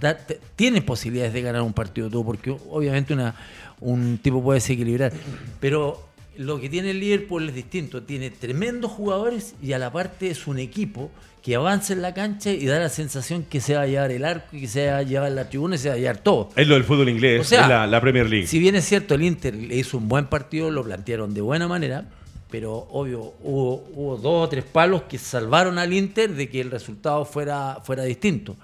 [0.00, 0.18] da-
[0.56, 3.34] tienes posibilidades de ganar un partido tú, porque obviamente una,
[3.80, 5.12] un tipo puede desequilibrar,
[5.60, 6.02] pero
[6.36, 10.46] lo que tiene el Liverpool es distinto, tiene tremendos jugadores y a la parte es
[10.46, 11.10] un equipo
[11.42, 14.24] que avanza en la cancha y da la sensación que se va a llevar el
[14.24, 16.48] arco y que se va a llevar la tribuna y se va a llevar todo.
[16.56, 18.46] Es lo del fútbol inglés, O sea, es la, la Premier League.
[18.46, 21.68] Si bien es cierto, el Inter le hizo un buen partido, lo plantearon de buena
[21.68, 22.06] manera,
[22.50, 26.70] pero obvio, hubo, hubo dos o tres palos que salvaron al Inter de que el
[26.70, 28.56] resultado fuera, fuera distinto.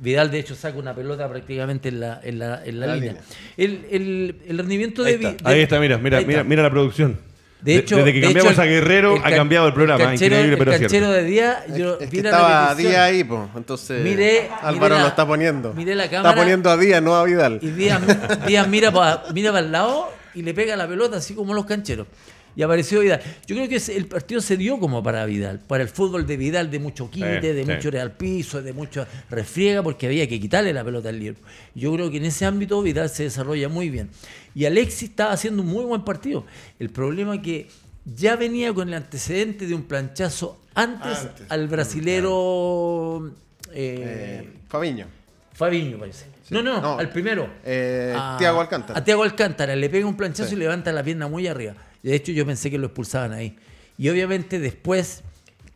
[0.00, 3.12] Vidal, de hecho, saca una pelota prácticamente en la, en la, en la La línea.
[3.12, 3.24] línea.
[3.56, 5.48] El, el- el rendimiento Ahí de, está.
[5.48, 6.48] De- Ahí está, mira, mira, ahí mira, está.
[6.48, 7.18] mira la producción.
[7.62, 10.04] De hecho, desde que de cambiamos hecho, a Guerrero, ha cambiado el programa.
[10.04, 11.22] canchero, Increíble, pero el canchero cierto.
[11.22, 12.74] de día, yo es vi que estaba.
[12.74, 13.40] Díaz ahí, pues.
[13.56, 15.72] Entonces, Miré- Álvaro miré la- lo está poniendo.
[15.72, 16.36] miré la Está cámara.
[16.36, 17.60] poniendo a Díaz, no a Vidal.
[17.62, 18.02] Y Díaz,
[18.46, 21.64] Díaz mira para mira pa el lado y le pega la pelota así como los
[21.64, 22.06] cancheros.
[22.56, 23.20] Y apareció Vidal.
[23.46, 26.70] Yo creo que el partido se dio como para Vidal, para el fútbol de Vidal,
[26.70, 27.70] de mucho quite, Sí, de sí.
[27.70, 31.46] mucho al piso, de mucho refriega, porque había que quitarle la pelota al Liverpool.
[31.74, 34.10] Yo creo que en ese ámbito Vidal se desarrolla muy bien.
[34.54, 36.44] Y Alexis estaba haciendo un muy buen partido.
[36.78, 37.68] El problema es que
[38.04, 41.46] ya venía con el antecedente de un planchazo antes, Antes.
[41.50, 43.32] al brasilero
[43.72, 45.06] eh, Eh, Fabiño.
[45.52, 46.26] Fabiño, parece.
[46.50, 46.98] No, no, No.
[46.98, 47.48] al primero.
[47.64, 48.98] Eh, A- Thiago Alcántara.
[48.98, 50.56] A Tiago Alcántara le pega un planchazo Sí.
[50.56, 51.74] y levanta la pierna muy arriba.
[52.04, 53.56] De hecho, yo pensé que lo expulsaban ahí.
[53.98, 55.22] Y obviamente después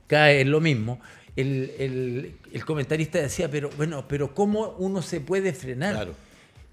[0.06, 1.00] cae en lo mismo.
[1.36, 5.94] El, el- el comentarista decía, pero bueno, pero ¿cómo uno se puede frenar?
[5.94, 6.14] Claro.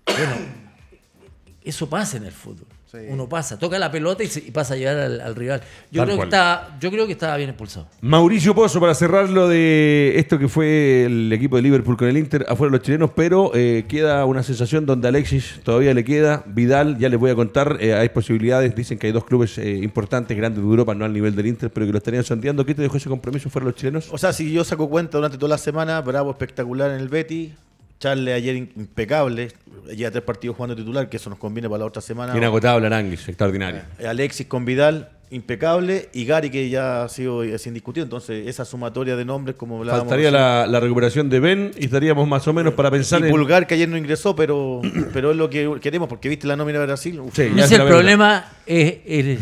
[0.05, 0.35] Bueno,
[1.63, 2.67] eso pasa en el fútbol.
[2.95, 3.07] Sí.
[3.09, 5.61] Uno pasa, toca la pelota y, se- y pasa a llegar al, al rival.
[5.91, 7.87] Yo Tal creo, que estaba, yo creo que estaba bien expulsado.
[8.01, 12.17] Mauricio Pozo, para cerrar lo de esto que fue el equipo de Liverpool con el
[12.17, 16.97] Inter, afuera los chilenos, pero eh, queda una sensación donde Alexis todavía le queda, Vidal,
[16.97, 20.35] ya les voy a contar, eh, hay posibilidades, dicen que hay dos clubes eh, importantes,
[20.37, 22.65] grandes de Europa, no al nivel del Inter, pero que lo estarían sondeando.
[22.65, 24.07] ¿Qué te dejó ese compromiso fuera los chilenos?
[24.11, 27.53] O sea, si yo saco cuenta durante toda la semana, Bravo espectacular en el Betty,
[27.99, 29.51] Charles ayer impecable,
[29.95, 32.35] lleva tres partidos jugando titular, que eso nos conviene para la otra semana.
[32.37, 33.81] Inagotable Aranguis, extraordinario.
[33.99, 38.03] Eh, Alexis con Vidal, impecable, y Gary que ya ha sido es indiscutido.
[38.03, 42.27] Entonces, esa sumatoria de nombres, como hablábamos Faltaría la, la recuperación de Ben y estaríamos
[42.27, 43.29] más o menos para pensar y en...
[43.31, 44.81] Pulgar que ayer no ingresó, pero,
[45.13, 47.19] pero es lo que queremos, porque viste la nómina de Brasil.
[47.19, 49.39] Uf, Sí, No ya sé, se el problema es, es-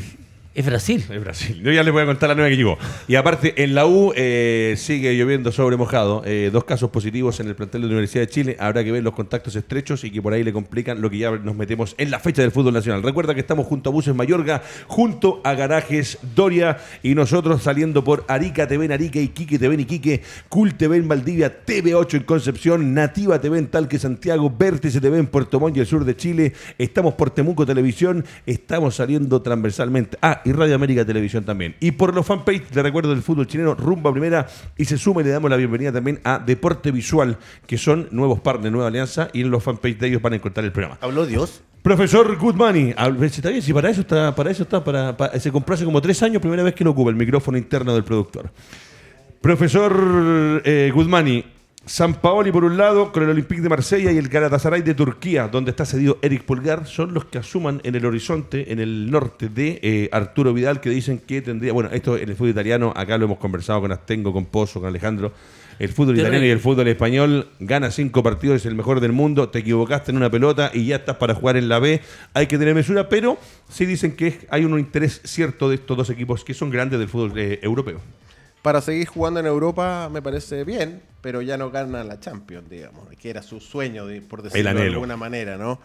[0.56, 1.04] es Brasil.
[1.10, 1.62] Es Brasil.
[1.63, 2.78] Yo ya les voy a contar la nueva que llegó.
[3.08, 6.22] Y aparte, en la U eh, sigue lloviendo sobre mojado.
[6.26, 8.58] Eh, dos casos positivos en el plantel de la Universidad de Chile.
[8.60, 11.32] Habrá que ver los contactos estrechos y que por ahí le complican lo que ya
[11.32, 13.02] nos metemos en la fecha del fútbol nacional.
[13.02, 18.24] Recuerda que estamos junto a Buses Mayorga, junto a Garajes Doria y nosotros saliendo por
[18.28, 22.94] Arica TV en Arica, Iquique TV en Iquique, Cool TV en Valdivia, TV8 en Concepción,
[22.94, 26.54] Nativa TV en Talque Santiago, Vértice TV en Puerto Montt y el sur de Chile.
[26.78, 30.16] Estamos por Temuco Televisión, estamos saliendo transversalmente.
[30.22, 31.76] Ah, y Radio América Televisión también.
[31.80, 35.24] Y por los fanpage, le recuerdo del fútbol chileno, rumba primera y se suma y
[35.26, 39.42] le damos la bienvenida también a Deporte Visual, que son nuevos partners, nueva alianza, y
[39.42, 40.98] en los fanpage de ellos van a encontrar el programa.
[41.02, 41.62] Habló Dios.
[41.82, 45.76] Profesor Goodmani, está bien, si para eso está, para eso está, para, para- se compró
[45.76, 48.50] hace como tres años, primera vez que lo ocupa el micrófono interno del productor.
[49.42, 51.44] Profesor eh, Guzmani,
[51.86, 55.50] San Paoli por un lado, con el Olympique de Marsella y el Galatasaray de Turquía,
[55.50, 59.50] donde está cedido Eric Pulgar, son los que asuman en el horizonte, en el norte
[59.50, 63.17] de eh, Arturo Vidal, que dicen que tendría, bueno, esto en el fútbol italiano, acá
[63.17, 65.34] lo hemos conversado con Astengo, con Pozo, con Alejandro,
[65.78, 69.50] el fútbol italiano y el fútbol español gana cinco partidos, es el mejor del mundo,
[69.50, 72.00] te equivocaste en una pelota y ya estás para jugar en la B,
[72.34, 73.38] hay que tener mesura, pero
[73.69, 77.10] sí dicen que hay un interés cierto de estos dos equipos que son grandes del
[77.10, 78.00] fútbol eh, europeo.
[78.62, 83.08] Para seguir jugando en Europa me parece bien, pero ya no gana la Champions, digamos,
[83.20, 85.80] que era su sueño, de- por decirlo de alguna manera, ¿no?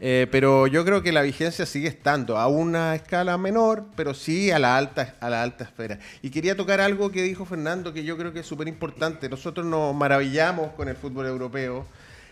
[0.00, 4.50] Eh, pero yo creo que la vigencia sigue estando a una escala menor, pero sí
[4.50, 5.98] a la alta, a la alta esfera.
[6.22, 9.28] Y quería tocar algo que dijo Fernando, que yo creo que es súper importante.
[9.28, 11.86] Nosotros nos maravillamos con el fútbol europeo,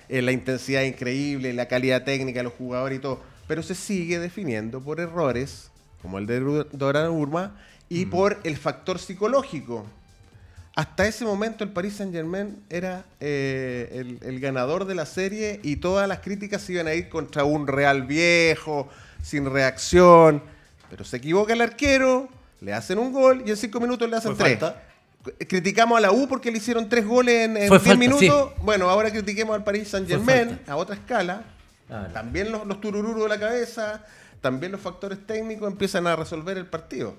[0.09, 4.19] eh, la intensidad increíble, la calidad técnica de los jugadores y todo, pero se sigue
[4.19, 5.71] definiendo por errores,
[6.01, 7.57] como el de Ru- Donnarumma,
[7.89, 9.87] y por el factor psicológico.
[10.75, 15.61] Hasta ese momento el Paris Saint Germain era eh, el, el ganador de la serie
[15.63, 18.89] y todas las críticas se iban a ir contra un Real viejo,
[19.23, 20.43] sin reacción.
[20.89, 22.29] Pero se equivoca el arquero,
[22.63, 24.61] le hacen un gol y en cinco minutos le hacen Fue tres.
[24.61, 24.83] falta.
[25.47, 28.53] Criticamos a la U porque le hicieron tres goles en, en Fue 10 falta, minutos.
[28.63, 31.45] Bueno, ahora critiquemos al Paris Saint Germain a otra escala.
[31.91, 32.13] Ah, no.
[32.15, 34.05] También los, los turururos de la cabeza,
[34.41, 37.15] también los factores técnicos empiezan a resolver el partido.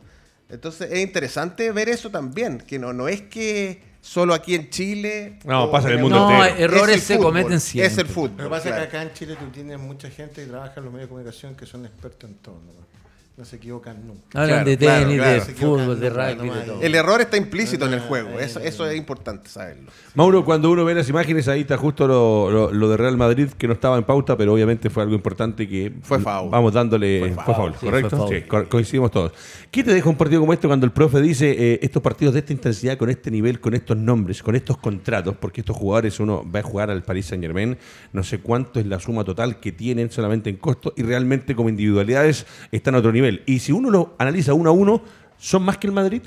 [0.49, 5.39] Entonces es interesante ver eso también, que no, no es que solo aquí en Chile.
[5.45, 6.19] No, pasa en el mundo.
[6.19, 6.63] No, entero.
[6.65, 8.01] errores Es se fútbol, cometen Es siempre.
[8.03, 8.37] el fútbol.
[8.37, 8.89] Lo que pasa es claro.
[8.91, 11.55] que acá en Chile tú tienes mucha gente que trabaja en los medios de comunicación
[11.55, 12.55] que son expertos en todo.
[12.55, 12.92] ¿no?
[13.35, 14.21] No se equivocan nunca.
[14.39, 15.33] Hablan Claro, de tenis, claro.
[15.33, 16.81] de fútbol, de rugby, de todo.
[16.83, 18.39] El error está implícito en el juego.
[18.39, 19.89] Eso, eso es importante saberlo.
[20.13, 23.47] Mauro, cuando uno ve las imágenes, ahí está justo lo, lo- lo de Real Madrid,
[23.57, 26.51] que no estaba en pauta, pero obviamente fue algo importante que Fue foul.
[26.51, 27.21] vamos dándole.
[27.21, 27.55] Fue Fue foul.
[27.55, 28.09] foul, Sí, ¿correcto?
[28.11, 28.35] fue foul.
[28.35, 29.31] Sí, co- coincidimos todos.
[29.71, 32.41] ¿Qué te deja un partido como este cuando el profe dice eh, estos partidos de
[32.41, 35.35] esta intensidad, con este nivel, con estos nombres, con estos contratos?
[35.39, 37.79] Porque estos jugadores, uno va a jugar al Paris Saint Germain,
[38.11, 41.69] no sé cuánto es la suma total que tienen solamente en costo y realmente como
[41.69, 43.22] individualidades están a otro nivel.
[43.45, 45.01] Y si uno lo analiza uno a uno,
[45.37, 46.21] ¿son más que el Madrid?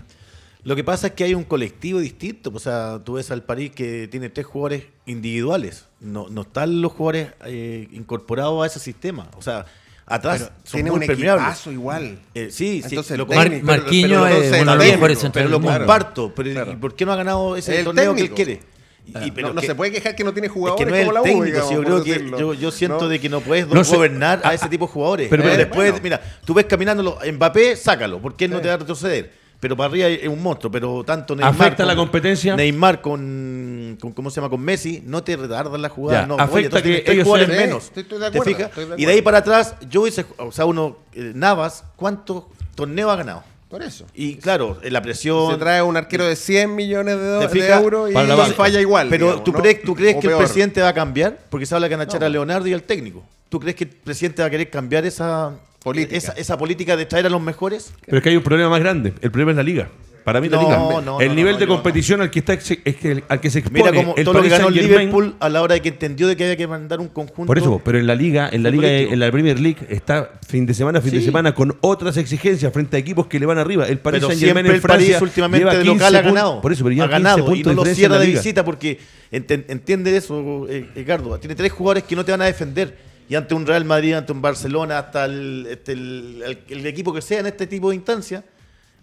[0.62, 2.50] Lo que pasa es que hay un colectivo distinto.
[2.52, 5.86] O sea, tú ves al París que tiene tres jugadores individuales.
[6.00, 9.28] No, no están los jugadores eh, incorporados a ese sistema.
[9.38, 9.64] O sea,
[10.06, 11.44] atrás Pero son tiene muy un permeables.
[11.46, 12.18] equipazo igual.
[12.34, 12.88] Eh, sí, sí.
[12.90, 16.32] Entonces, lo Mar- Marquinhos es uno de los mejores pero lo comparto.
[16.34, 16.72] Pero Claro.
[16.72, 18.62] ¿y por qué no ha ganado ese El torneo que él técnico.
[19.06, 20.90] Y- Ah, pero no, no que- se puede quejar que no tiene es jugadores que
[20.90, 23.08] no es el la U, técnico, digamos, yo creo que yo, yo siento ¿No?
[23.08, 23.94] de que no puedes No sé.
[23.96, 25.28] gobernar a ese tipo de jugadores.
[25.30, 26.02] Pero- Pero, pero- después, bueno.
[26.02, 29.32] mira, tú ves caminándolo, Mbappé, sácalo, porque él no te va a retroceder.
[29.58, 32.54] Pero para arriba es un monstruo, pero tanto Neymar ¿Afecta con- la competencia?
[32.56, 34.50] Neymar con, con- ¿cómo se llama?
[34.50, 36.20] Con Messi, no te retardan la jugada.
[36.22, 37.84] Ya, no, afecta oye, entonces que ellos jugadores sean- menos.
[37.94, 38.68] Sí, estoy de ¿Te acuerdo, fijas?
[38.68, 39.24] estoy de Y de ahí acuerdo.
[39.24, 43.44] para atrás, yo hice, o sea, uno, eh, Navas, ¿cuántos torneos ha ganado?
[43.68, 44.06] Por eso.
[44.14, 45.50] Y claro, eh, la presión.
[45.52, 49.08] Se trae un arquero de 100 millones de, do- ¿Te de euros y falla igual.
[49.08, 49.58] Pero digamos, ¿tú, ¿no?
[49.58, 51.38] crees, ¿tú crees O que el presidente va a cambiar?
[51.50, 53.24] Porque se habla que van a echar a Leonardo y al técnico.
[53.48, 55.52] ¿Tú crees que el presidente va a querer cambiar esa
[55.82, 56.16] Política.
[56.16, 57.92] esa, esa política de traer a los mejores?
[58.04, 59.14] Pero es que hay un problema más grande.
[59.20, 59.88] El problema es la liga.
[60.26, 60.76] Para mí No, liga.
[61.04, 61.72] no, el no, nivel no, de no.
[61.74, 64.34] competición al que está ex- es que, al que se expone Mira como el todo
[64.34, 64.70] lo que ganó.
[64.70, 67.46] Liverpool a la hora de que entendió de que había que mandar un conjunto.
[67.46, 70.66] Por eso, pero en la liga, en la liga, en la Premier League está fin
[70.66, 73.86] de semana, fin de semana con otras exigencias frente a equipos que le van arriba.
[73.86, 76.22] El Paris pero Saint Germain en el Francia París últimamente lleva de 15 local ha
[76.22, 76.60] ganado.
[76.60, 78.98] Por eso, pero ha 15 ganado y no lo cierra de visita porque
[79.30, 81.38] entiende eso, eh, Ricardo.
[81.38, 82.96] Tiene tres jugadores que no te van a defender.
[83.28, 87.12] Y ante un Real Madrid, ante un Barcelona, hasta el, este, el, el- el equipo
[87.14, 88.42] que sea en este tipo de instancia,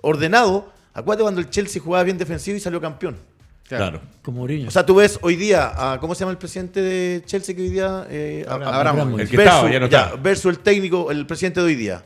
[0.02, 0.73] ordenado.
[0.94, 3.18] Acuérdate cuando el Chelsea jugaba bien defensivo y salió campeón.
[3.68, 4.02] Claro.
[4.22, 4.68] Como Mourinho.
[4.68, 7.62] O sea, tú ves hoy día, a, ¿cómo se llama el presidente de Chelsea que
[7.64, 8.06] hoy día?
[8.10, 9.22] Eh, a- a- Abramovich.
[9.22, 10.14] El que estaba, ya no está.
[10.22, 12.04] versus el técnico, el presidente de hoy día.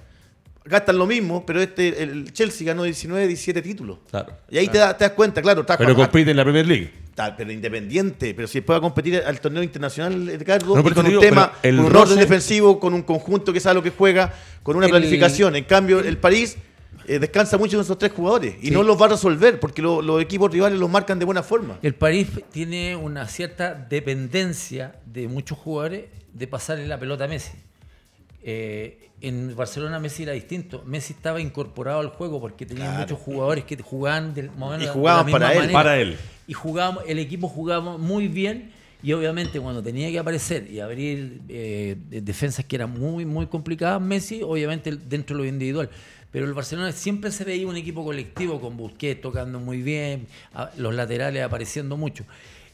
[0.64, 4.00] Gastan lo mismo, pero este el Chelsea ganó 19, 17 títulos.
[4.10, 4.34] Claro.
[4.50, 5.62] Y ahí te, das- te das cuenta, claro.
[5.62, 6.94] Está Pero compite en la Premier League.
[7.16, 10.98] Tal, pero independiente, pero si después va a competir al torneo internacional, Edgardo, No, con
[11.00, 13.90] un digo, tema, el con un orden defensivo, con un conjunto que sabe lo que
[13.90, 15.56] juega, con una El- planificación.
[15.56, 16.58] En cambio, el París
[17.08, 18.72] eh, descansa mucho en esos tres jugadores y Sí.
[18.72, 21.80] no los va a resolver porque lo- los equipos rivales los marcan de buena forma.
[21.82, 27.54] El París tiene una cierta dependencia de muchos jugadores de pasarle la pelota a Messi.
[28.44, 30.84] Eh, en Barcelona Messi era distinto.
[30.86, 33.00] Messi estaba incorporado al juego porque tenía Claro.
[33.00, 35.58] muchos jugadores que jugaban del más o menos Y de jugaban la misma para él.
[35.60, 35.74] manera.
[35.74, 36.18] Para él.
[36.48, 38.72] Y jugábamos, el equipo jugaba muy bien
[39.04, 43.48] y obviamente cuando tenía que aparecer y abrir eh, de- defensas que eran muy muy
[43.48, 45.90] complicadas, Messi obviamente dentro de lo individual.
[46.32, 50.28] Pero el Barcelona siempre se veía un equipo colectivo con Busquets tocando muy bien,
[50.78, 52.26] los laterales apareciendo mucho.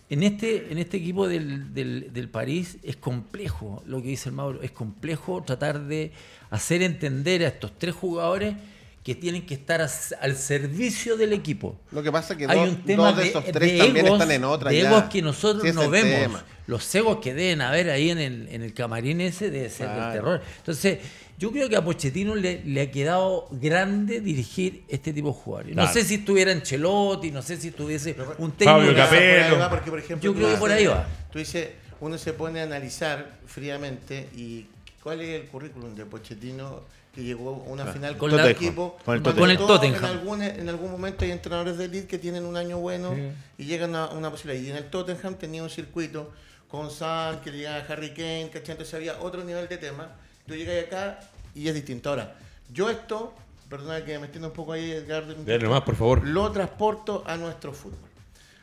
[0.10, 4.62] En este, en este equipo del, del París es complejo, lo que dice el Mauro,
[4.62, 6.12] es complejo tratar de
[6.50, 8.56] hacer entender a estos tres jugadores
[9.04, 11.78] que tienen que estar al servicio del equipo.
[11.92, 13.78] Lo que pasa es que Hay dos, un tema dos de de, esos de tres
[13.78, 14.70] también egos, están en otra.
[14.72, 14.88] de ya.
[14.90, 16.20] egos que nosotros Sí, no vemos.
[16.22, 16.46] tema.
[16.68, 19.98] Los egos que deben haber ahí en el, en el camarín ese debe ser del
[19.98, 20.14] Claro.
[20.14, 20.42] terror.
[20.60, 21.00] Entonces,
[21.38, 25.76] yo creo que a Pochettino le, le ha quedado grande dirigir este tipo de jugadores.
[25.76, 28.96] No sé si estuviera Ancelotti, no sé si estuviese un Fabio técnico.
[28.96, 29.34] Capello.
[29.50, 31.06] Por ahí va, porque, por ejemplo, Yo creo que por ahí va.
[31.30, 31.68] Tú dices,
[32.00, 34.68] uno se pone a analizar fríamente y
[35.02, 38.98] cuál es el currículum de Pochettino que llegó a una final Con el equipo.
[39.06, 40.04] con el Con Tottenham.
[40.04, 43.16] En algún, en algún momento hay entrenadores de elite que tienen un año bueno
[43.58, 44.64] y llegan a una posibilidad.
[44.64, 46.32] Y en el Tottenham tenía un circuito
[46.68, 48.72] con San, que llegaba Harry Kane, ¿cachai?
[48.72, 50.10] Entonces había otro nivel de tema.
[50.48, 51.20] Tú llegas acá
[51.54, 52.10] y es distinto.
[52.10, 52.36] Ahora,
[52.74, 53.36] yo esto,
[53.70, 55.24] perdona que me extienda un poco ahí, Edgar.
[55.46, 56.28] Dale nomás, por favor.
[56.28, 58.10] Lo transporto a nuestro fútbol.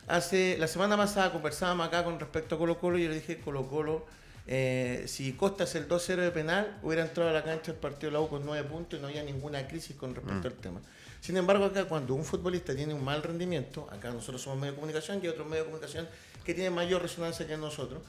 [0.09, 3.39] Hace la semana pasada conversábamos acá con respecto a Colo Colo y yo le dije
[3.39, 4.05] Colo Colo,
[4.53, 8.09] eh, si Costa es el 2-0 de penal, hubiera entrado a la cancha el partido
[8.09, 10.81] de la U con 9 puntos y no había ninguna crisis con respecto al tema.
[11.21, 14.75] Sin embargo, acá cuando un futbolista tiene un mal rendimiento, acá nosotros somos medio de
[14.75, 16.09] comunicación y otros medios de comunicación
[16.43, 18.01] que tienen mayor resonancia que nosotros,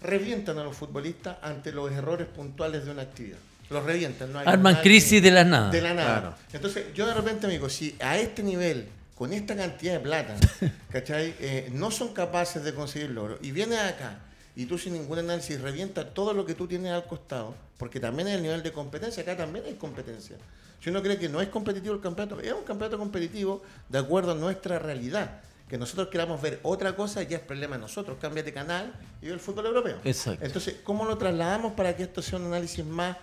[0.00, 3.36] revientan a los futbolistas ante los errores puntuales de una actividad.
[3.68, 4.32] Los revientan.
[4.32, 5.68] No hay Arman crisis de la nada.
[5.68, 6.20] de la nada.
[6.20, 6.34] Claro.
[6.54, 10.36] Entonces, yo de repente me digo, si a este nivel, con esta cantidad de plata,
[10.90, 11.34] ¿cachai?
[11.40, 14.20] Eh, no son capaces de conseguir logro, y vienes acá
[14.56, 18.28] y tú sin ningún análisis revienta todo lo que tú tienes al costado, porque también
[18.28, 20.36] es el nivel de competencia, acá también hay competencia.
[20.82, 24.32] Si uno cree que no es competitivo el campeonato, es un campeonato competitivo de acuerdo
[24.32, 25.40] a nuestra realidad.
[25.68, 28.16] Que nosotros queramos ver otra cosa ya es problema de nosotros.
[28.20, 29.98] Cámbiate canal y ve el fútbol europeo.
[30.04, 30.44] Exacto.
[30.44, 33.16] Entonces, ¿cómo lo trasladamos para que esto sea un análisis más,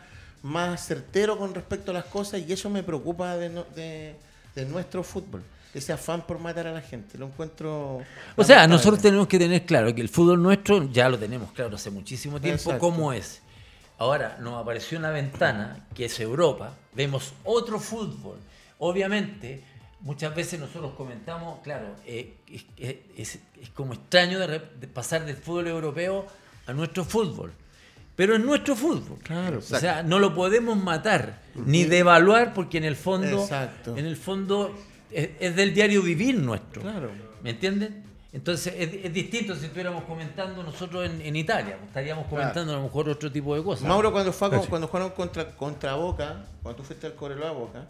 [0.43, 2.41] más certero con respecto a las cosas?
[2.47, 4.15] Y eso me preocupa de, no- de-
[4.55, 5.43] de nuestro fútbol.
[5.77, 7.17] Ese afán por matar a la gente.
[7.17, 7.97] Lo encuentro.
[8.35, 8.67] O sea, lamentable.
[8.67, 12.39] nosotros tenemos que tener claro que el fútbol nuestro ya lo tenemos claro hace muchísimo
[12.41, 12.79] tiempo Exacto.
[12.79, 13.41] cómo es.
[13.99, 18.37] Ahora nos apareció una ventana que es Europa, vemos otro fútbol.
[18.79, 19.63] Obviamente,
[20.01, 24.87] muchas veces nosotros comentamos, claro, eh, es, es- es- es como extraño de, re- de
[24.87, 26.27] pasar del fútbol europeo
[26.67, 27.51] a nuestro fútbol.
[28.15, 29.19] Pero es nuestro fútbol.
[29.23, 29.59] Claro.
[29.59, 33.95] O sea, no lo podemos matar ni devaluar porque en el fondo, Exacto.
[33.97, 34.75] en el fondo
[35.11, 36.81] es, es del diario vivir nuestro.
[36.81, 37.11] Claro.
[37.41, 38.03] ¿Me entienden?
[38.33, 42.83] Entonces es, es distinto si estuviéramos comentando nosotros en, en Italia, estaríamos comentando a lo
[42.83, 43.87] mejor otro tipo de cosas.
[43.87, 44.69] Mauro, cuando, fue Gracias.
[44.69, 47.87] cuando jugaron contra, contra Boca, cuando tú fuiste al Correlo a Boca,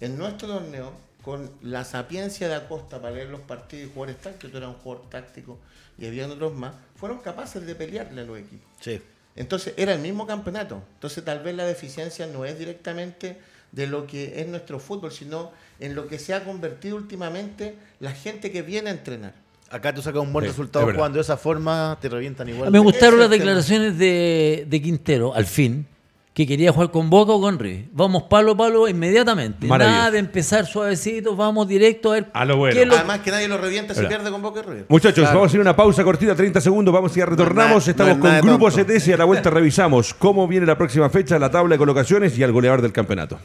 [0.00, 4.52] en nuestro torneo, con la sapiencia de Acosta para leer los partidos y jugadores tácticos,
[4.52, 5.58] tú eras un jugador táctico
[5.98, 8.66] y había otros más, fueron capaces de pelearle a los equipos.
[8.80, 9.02] Sí.
[9.36, 10.82] Entonces era el mismo campeonato.
[10.94, 13.38] Entonces tal vez la deficiencia no es directamente
[13.72, 18.12] de lo que es nuestro fútbol, sino en lo que se ha convertido últimamente la
[18.12, 19.34] gente que viene a entrenar.
[19.70, 22.70] Acá tú sacas un buen Sí, resultado jugando de esa forma, te revientan igual.
[22.72, 25.86] Me gustaron las declaraciones de, de Quintero, al fin,
[26.32, 27.86] que quería jugar con Boca o con River.
[27.92, 29.66] Vamos palo a palo inmediatamente.
[29.66, 32.74] Nada de empezar suavecito, vamos directo a ver A lo bueno.
[32.74, 34.86] qué es lo- Además que nadie lo revienta si pierde con Boca y River.
[34.88, 35.34] Muchachos, Claro.
[35.38, 37.86] vamos a hacer una pausa cortita, 30 segundos, vamos y ya retornamos.
[37.88, 38.70] Estamos no es nada con de Grupo.
[38.70, 42.38] CTS y a la vuelta revisamos cómo viene la próxima fecha, la tabla de colocaciones
[42.38, 43.38] y al goleador del campeonato.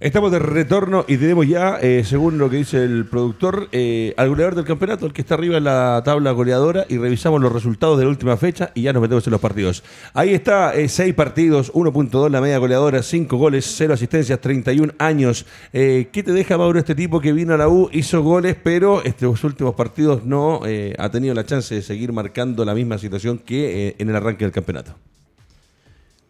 [0.00, 4.30] Estamos de retorno y tenemos ya, eh, según lo que dice el productor, eh, al
[4.30, 7.98] goleador del campeonato, el que está arriba en la tabla goleadora, y revisamos los resultados
[7.98, 9.84] de la última fecha y ya nos metemos en los partidos.
[10.14, 15.44] Ahí está, 6 partidos, 1.2 la media goleadora, 5 goles, 0 asistencias, 31 años.
[15.74, 19.04] Eh, ¿Qué te deja, Mauro, este tipo que vino a la U, hizo goles, pero
[19.04, 23.36] estos últimos partidos no eh, ha tenido la chance de seguir marcando la misma situación
[23.36, 24.94] que eh, en el arranque del campeonato?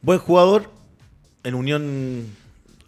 [0.02, 0.64] Buen jugador.
[1.44, 2.39] En Unión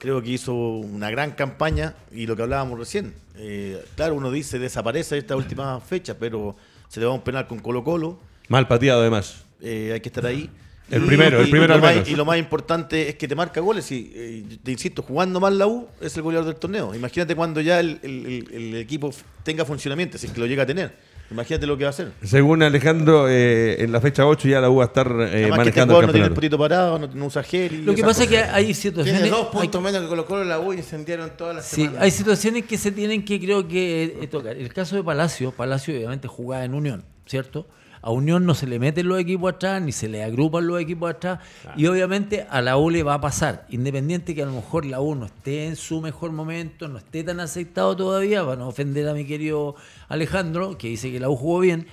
[0.02, 3.14] creo que hizo una gran campaña y lo que hablábamos recién.
[3.36, 6.56] eh, claro, uno dice desaparece esta última fecha, pero
[6.88, 8.18] se le va un penal con Colo Colo.
[8.48, 9.44] Mal pateado, además.
[9.60, 10.50] eh, hay que estar ahí.
[10.90, 12.08] El primero, el primero lo al más- menos.
[12.08, 13.90] y lo más importante es que te marca goles.
[13.92, 16.94] Y eh, te insisto, jugando mal la U es el goleador del torneo.
[16.96, 20.94] Imagínate cuando ya el, el- equipo tenga funcionamiento, si es que lo llega a tener.
[21.32, 22.12] Imagínate lo que va a hacer.
[22.22, 25.42] Según Alejandro, eh, en la fecha 8 ya la U va a estar eh, que
[25.44, 27.72] este manejando el no tiene el potito parado, no, no usa gel.
[27.72, 29.22] y Lo que pasa es que hay situaciones...
[29.22, 31.82] Tiene dos hay- puntos menos que Colo Colo la U y incendiaron todas las Sí,
[31.82, 32.02] semanas.
[32.02, 34.56] hay situaciones que se tienen que creo que eh, tocar.
[34.56, 37.66] El caso de Palacio, Palacio obviamente jugaba en Unión, ¿cierto?
[38.02, 41.10] A Unión no se le meten los equipos atrás, ni se le agrupan los equipos
[41.10, 41.38] atrás,
[41.76, 45.00] y obviamente a la U le va a pasar, independiente que a lo mejor la
[45.00, 49.08] U no esté en su mejor momento, no esté tan aceptado todavía, para no ofender
[49.08, 49.76] a mi querido
[50.08, 51.86] Alejandro, que dice que la U jugó bien,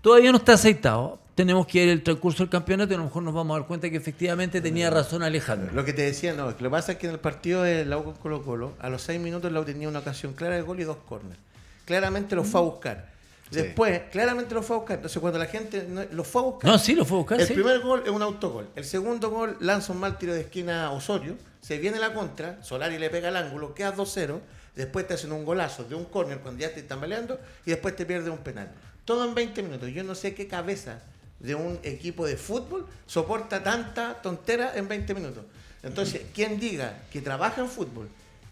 [0.00, 1.20] todavía no está aceitado.
[1.34, 3.66] Tenemos que ver el transcurso del campeonato y a lo mejor nos vamos a dar
[3.66, 5.72] cuenta que efectivamente tenía razón Alejandro.
[5.72, 7.96] Lo que te decía, no, lo que pasa es que en el partido de la
[7.96, 10.62] U con Colo Colo, a los seis minutos la U tenía una ocasión clara de
[10.62, 11.38] gol y dos córneres.
[11.86, 13.09] Claramente lo fue a buscar.
[13.50, 14.96] Después, claramente lo fue a buscar.
[14.96, 16.70] Entonces, cuando la gente no- lo fue a buscar.
[16.70, 17.40] No, sí, lo fue a buscar.
[17.40, 17.54] El sí.
[17.54, 18.68] primer gol es un autogol.
[18.76, 21.36] El segundo gol lanza un mal tiro de esquina a Osorio.
[21.60, 22.62] Se viene la contra.
[22.62, 23.74] Solari le pega al ángulo.
[23.74, 24.40] Queda 2-0.
[24.76, 27.40] Después te hacen un golazo de un córner cuando ya te están tambaleando.
[27.66, 28.70] Y después te pierde un penal.
[29.04, 29.90] Todo en 20 minutos.
[29.90, 31.00] Yo no sé qué cabeza
[31.40, 35.44] de un equipo de fútbol soporta tanta tontera en 20 minutos.
[35.82, 38.08] Entonces, quien diga que trabaja en fútbol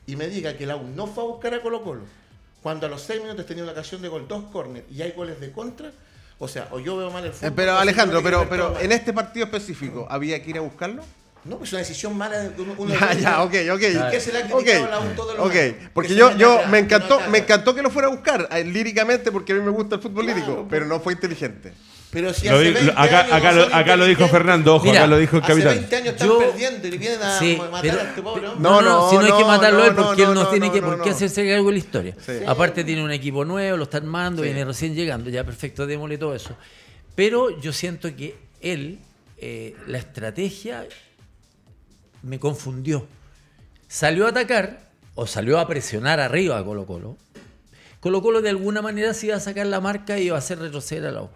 [0.06, 2.02] y me diga que la U no fue a buscar a Colo Colo
[2.62, 5.40] cuando a los 6 minutos tenía una ocasión de gol, dos córner y hay goles
[5.40, 5.90] de contra,
[6.38, 7.52] o sea, o yo veo mal el Eh, fútbol.
[7.54, 11.02] pero Alejandro, pero, pero todo en este partido específico, ¿había que ir a buscarlo?
[11.44, 12.74] No, pues es una decisión mala de uno.
[12.76, 13.80] uno Ya, de- ya, ok, ok.
[13.80, 15.54] ¿Y qué se le ha criticado a la U todos los ok,
[15.94, 19.30] porque yo, yo me no encantó, me encantó que lo fuera a buscar eh, líricamente
[19.32, 20.66] porque a mí me gusta el fútbol Claro, lírico, pues.
[20.70, 21.72] pero no fue inteligente.
[22.10, 24.28] Pero si Lo hace di- 20 lo- acá, años acá lo, acá lo dijo.
[24.28, 25.74] Fernando, ojo, Mira, acá lo dijo el Hace capitán.
[25.74, 28.62] 20 años están Yo- perdiendo y vienen a Sí, matar pero- a este pobre hombre.
[28.62, 30.34] No, no, No, si no hay que no, matarlo a él no, porque no, él
[30.34, 31.14] no, no, tiene no, que no, por qué no.
[31.16, 32.16] hacerse algo en la historia.
[32.24, 32.32] Sí.
[32.46, 36.34] Aparte tiene un equipo nuevo, lo está armando, viene recién llegando, ya perfecto, démosle todo
[36.34, 36.56] eso.
[37.14, 39.00] Pero yo siento que él,
[39.36, 40.86] eh, la estrategia
[42.22, 43.06] me confundió.
[43.86, 44.80] Salió a atacar
[45.14, 47.16] o salió a presionar arriba a Colo Colo.
[48.00, 50.58] Colo Colo de alguna manera se iba a sacar la marca y iba a hacer
[50.58, 51.30] retroceder a la U.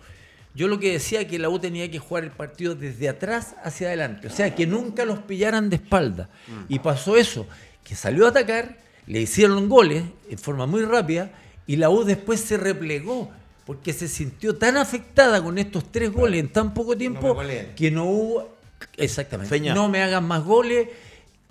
[0.55, 3.88] Yo lo que decía que la U tenía que jugar el partido desde atrás hacia
[3.88, 6.28] adelante, o sea, que nunca los pillaran de espalda.
[6.68, 7.46] Y pasó eso,
[7.84, 11.32] que salió a atacar, le hicieron goles en forma muy rápida
[11.66, 13.30] y la U después se replegó
[13.64, 17.36] porque se sintió tan afectada con estos tres goles en tan poco tiempo
[17.76, 18.57] que no hubo
[18.96, 19.74] exactamente, Feña.
[19.74, 20.88] no me hagan más goles.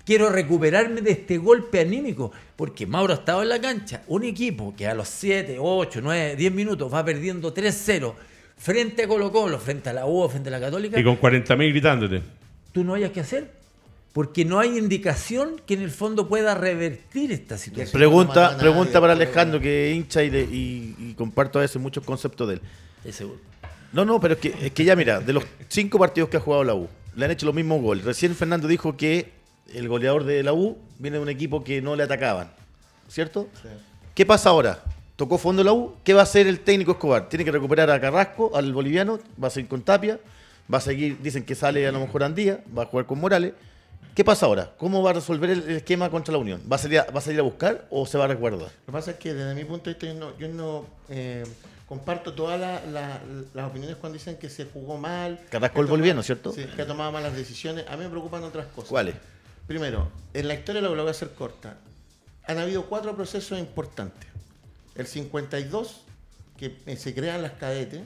[0.06, 4.76] quiero recuperarme de este golpe anímico, porque Mauro ha estado en la cancha, un equipo
[4.76, 8.14] que a los 7, 8, 9, 10 minutos va perdiendo 3-0
[8.62, 11.70] frente a Colo Colo, frente a la U, frente a la Católica, Y con 40.000
[11.72, 12.22] gritándote.
[12.72, 13.52] tú no hayas que hacer,
[14.14, 17.92] porque no hay indicación que en el fondo pueda revertir esta situación.
[17.98, 22.04] Pregunta, pregunta nadie, para Alejandro, que hincha y, le- y- y comparto a veces muchos
[22.04, 22.62] conceptos de él.
[23.04, 23.40] Es seguro.
[23.94, 26.40] No, no, pero es que, es que ya mira, de los cinco partidos que ha
[26.40, 28.06] jugado la U, le han hecho los mismos goles.
[28.06, 29.32] Recién Fernando dijo que
[29.74, 32.52] el goleador de la U viene de un equipo que no le atacaban,
[33.10, 33.50] ¿cierto?
[34.14, 34.84] ¿Qué pasa ahora?
[35.22, 37.30] Tocó fondo la U, ¿qué va a hacer el técnico Escobar?
[37.30, 40.20] Tiene que recuperar a Carrasco, al boliviano, va a seguir con Tapia,
[40.74, 43.54] va a seguir, dicen que sale a lo mejor Andía, va a jugar con Morales.
[44.16, 44.72] ¿Qué pasa ahora?
[44.80, 46.64] ¿Cómo va a resolver el esquema contra la Unión?
[46.70, 48.70] ¿Va a salir a, va a, salir a buscar o se va a resguardar?
[48.70, 51.44] Lo que pasa es que desde mi punto de vista yo no, yo no eh,
[51.88, 53.22] comparto todas la- la-
[53.54, 55.40] las opiniones cuando dicen que se jugó mal.
[55.52, 56.52] Carrasco el boliviano, ¿cierto?
[56.52, 57.86] Sí, que ha tomado malas decisiones.
[57.88, 58.90] A mí me preocupan otras cosas.
[58.90, 59.14] ¿Cuáles?
[59.68, 61.78] Primero, en la historia lo voy a hacer corta.
[62.48, 64.31] Han habido cuatro procesos importantes.
[64.96, 66.02] El 52,
[66.58, 68.02] que eh, se crean las cadetes,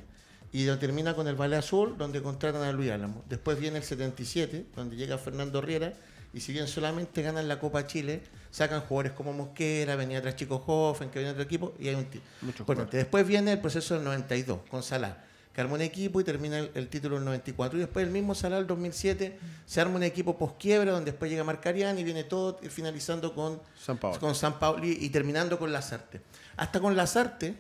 [0.51, 3.23] y termina con el Valle Azul, donde contratan a Luis Álamo.
[3.27, 5.93] Después viene el 77, donde llega Fernando Riera,
[6.33, 8.21] y si bien solamente ganan la Copa Chile,
[8.51, 12.07] sacan jugadores como Mosquera, venía atrás Chico Hoffen, que venía otro equipo, y hay un
[12.41, 12.95] importante.
[12.95, 16.71] Después viene el proceso del 92, con Salah, que arma un equipo y termina el,
[16.73, 17.77] el título del 94.
[17.77, 21.43] Y después el mismo Salah, el 2007, se arma un equipo post-quiebra, donde después llega
[21.43, 24.19] Marcarián y viene todo finalizando con San Paolo.
[24.19, 26.21] con San Pauli y terminando con Lazarte.
[26.57, 27.55] Hasta con Lazarte,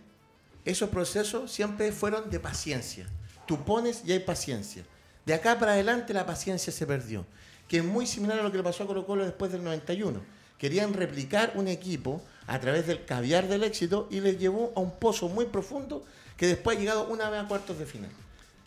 [0.63, 3.07] esos procesos siempre fueron de paciencia.
[3.45, 4.83] Tú pones y hay paciencia.
[5.25, 7.25] De acá para adelante la paciencia se perdió,
[7.67, 10.21] que es muy similar a lo que le pasó a Colo Colo después del 91.
[10.57, 14.91] Querían replicar un equipo a través del caviar del éxito y les llevó a un
[14.91, 16.03] pozo muy profundo
[16.37, 18.09] que después ha llegado una vez a cuartos de final.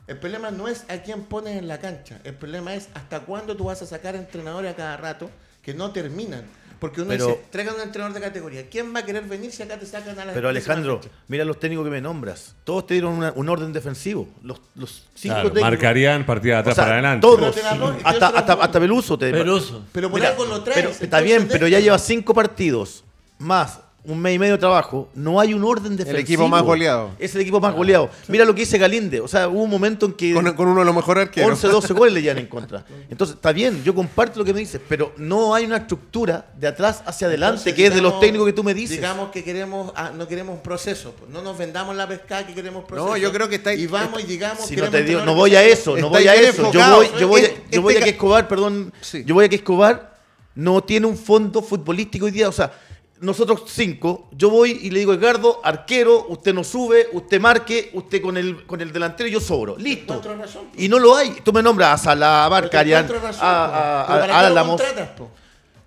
[0.06, 3.56] El problema no es a quién pones en la cancha, el problema es hasta cuándo
[3.56, 5.30] tú vas a sacar entrenadores a cada rato
[5.62, 6.44] que no terminan.
[6.78, 8.68] Porque uno Pero- dice, traigan un entrenador de categoría.
[8.70, 11.58] ¿Quién va a querer venir si acá te sacan a las Pero Alejandro, mira los
[11.58, 12.54] técnicos que me nombras.
[12.62, 14.28] Todos te dieron una- un orden defensivo.
[14.42, 15.70] Los, los cinco Claro, técnicos.
[15.70, 17.20] marcarían partida de O atrás sea, para adelante.
[17.26, 17.56] Todos.
[17.56, 17.70] La
[18.04, 19.84] hasta, la hasta, hasta Peluso te Peluso.
[19.92, 20.78] Pero por Mira, algo lo traes.
[20.78, 23.02] pero está bien, pero ya lleva cinco partidos
[23.38, 25.10] más un mes y medio de trabajo.
[25.14, 26.18] No hay un orden defensivo.
[26.20, 27.10] equipo más goleado.
[27.18, 28.08] Es el equipo más goleado.
[28.26, 29.20] Mira lo que dice Galinde.
[29.20, 30.32] O sea, hubo un momento en que.
[30.32, 31.50] Con, con uno de los mejores arqueros.
[31.50, 32.84] 11, 12 goles le llevan en contra.
[33.10, 36.68] Entonces, está bien, yo comparto lo que me dices, pero no hay una estructura de
[36.68, 38.96] atrás hacia adelante Entonces, que es de los técnicos que tú me dices.
[38.96, 41.12] Digamos que queremos, ah, no queremos un proceso.
[41.18, 43.08] pues, No nos vendamos la pescada que queremos proceso.
[43.10, 45.34] No, yo creo que está- Y vamos y digamos Si que no te digo, no
[45.34, 46.72] voy a eso, no voy a eso.
[46.72, 49.22] Yo voy, yo voy, a- Este yo voy a ca- que Escobar, perdón, Sí.
[49.26, 50.16] yo voy a que Escobar
[50.54, 52.48] no tiene un fondo futbolístico hoy día.
[52.48, 52.72] O sea,
[53.20, 58.20] nosotros cinco, yo voy y le digo, Edgardo, arquero, usted no sube, usted marque, usted
[58.22, 59.76] con el, con el delantero, yo sobro.
[59.76, 60.20] Listo.
[60.38, 60.62] Razón.
[60.76, 61.38] Y no lo hay.
[61.44, 64.26] Tú me nombras a Salah, a Pero te Barcarian, a, a, Pero a- ¿para a
[64.26, 64.82] qué lo Álamos.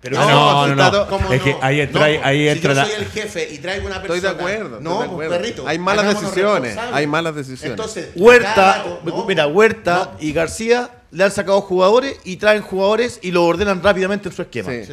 [0.00, 0.84] Pero no, no, no.
[0.84, 2.84] está- ¿Cómo Es que ahí entra, No, ahí Si entra yo la.
[2.86, 4.16] soy el jefe y traigo una persona.
[4.16, 5.30] Estoy de acuerdo, No, de acuerdo.
[5.38, 5.64] perrito.
[5.68, 7.70] Hay malas decisiones, hay malas decisiones.
[7.70, 13.30] Entonces, Huerta, no, mira, Huerta y García le han sacado jugadores y traen jugadores y
[13.30, 14.70] lo ordenan rápidamente en su esquema.
[14.72, 14.84] Sí.
[14.86, 14.92] Sí.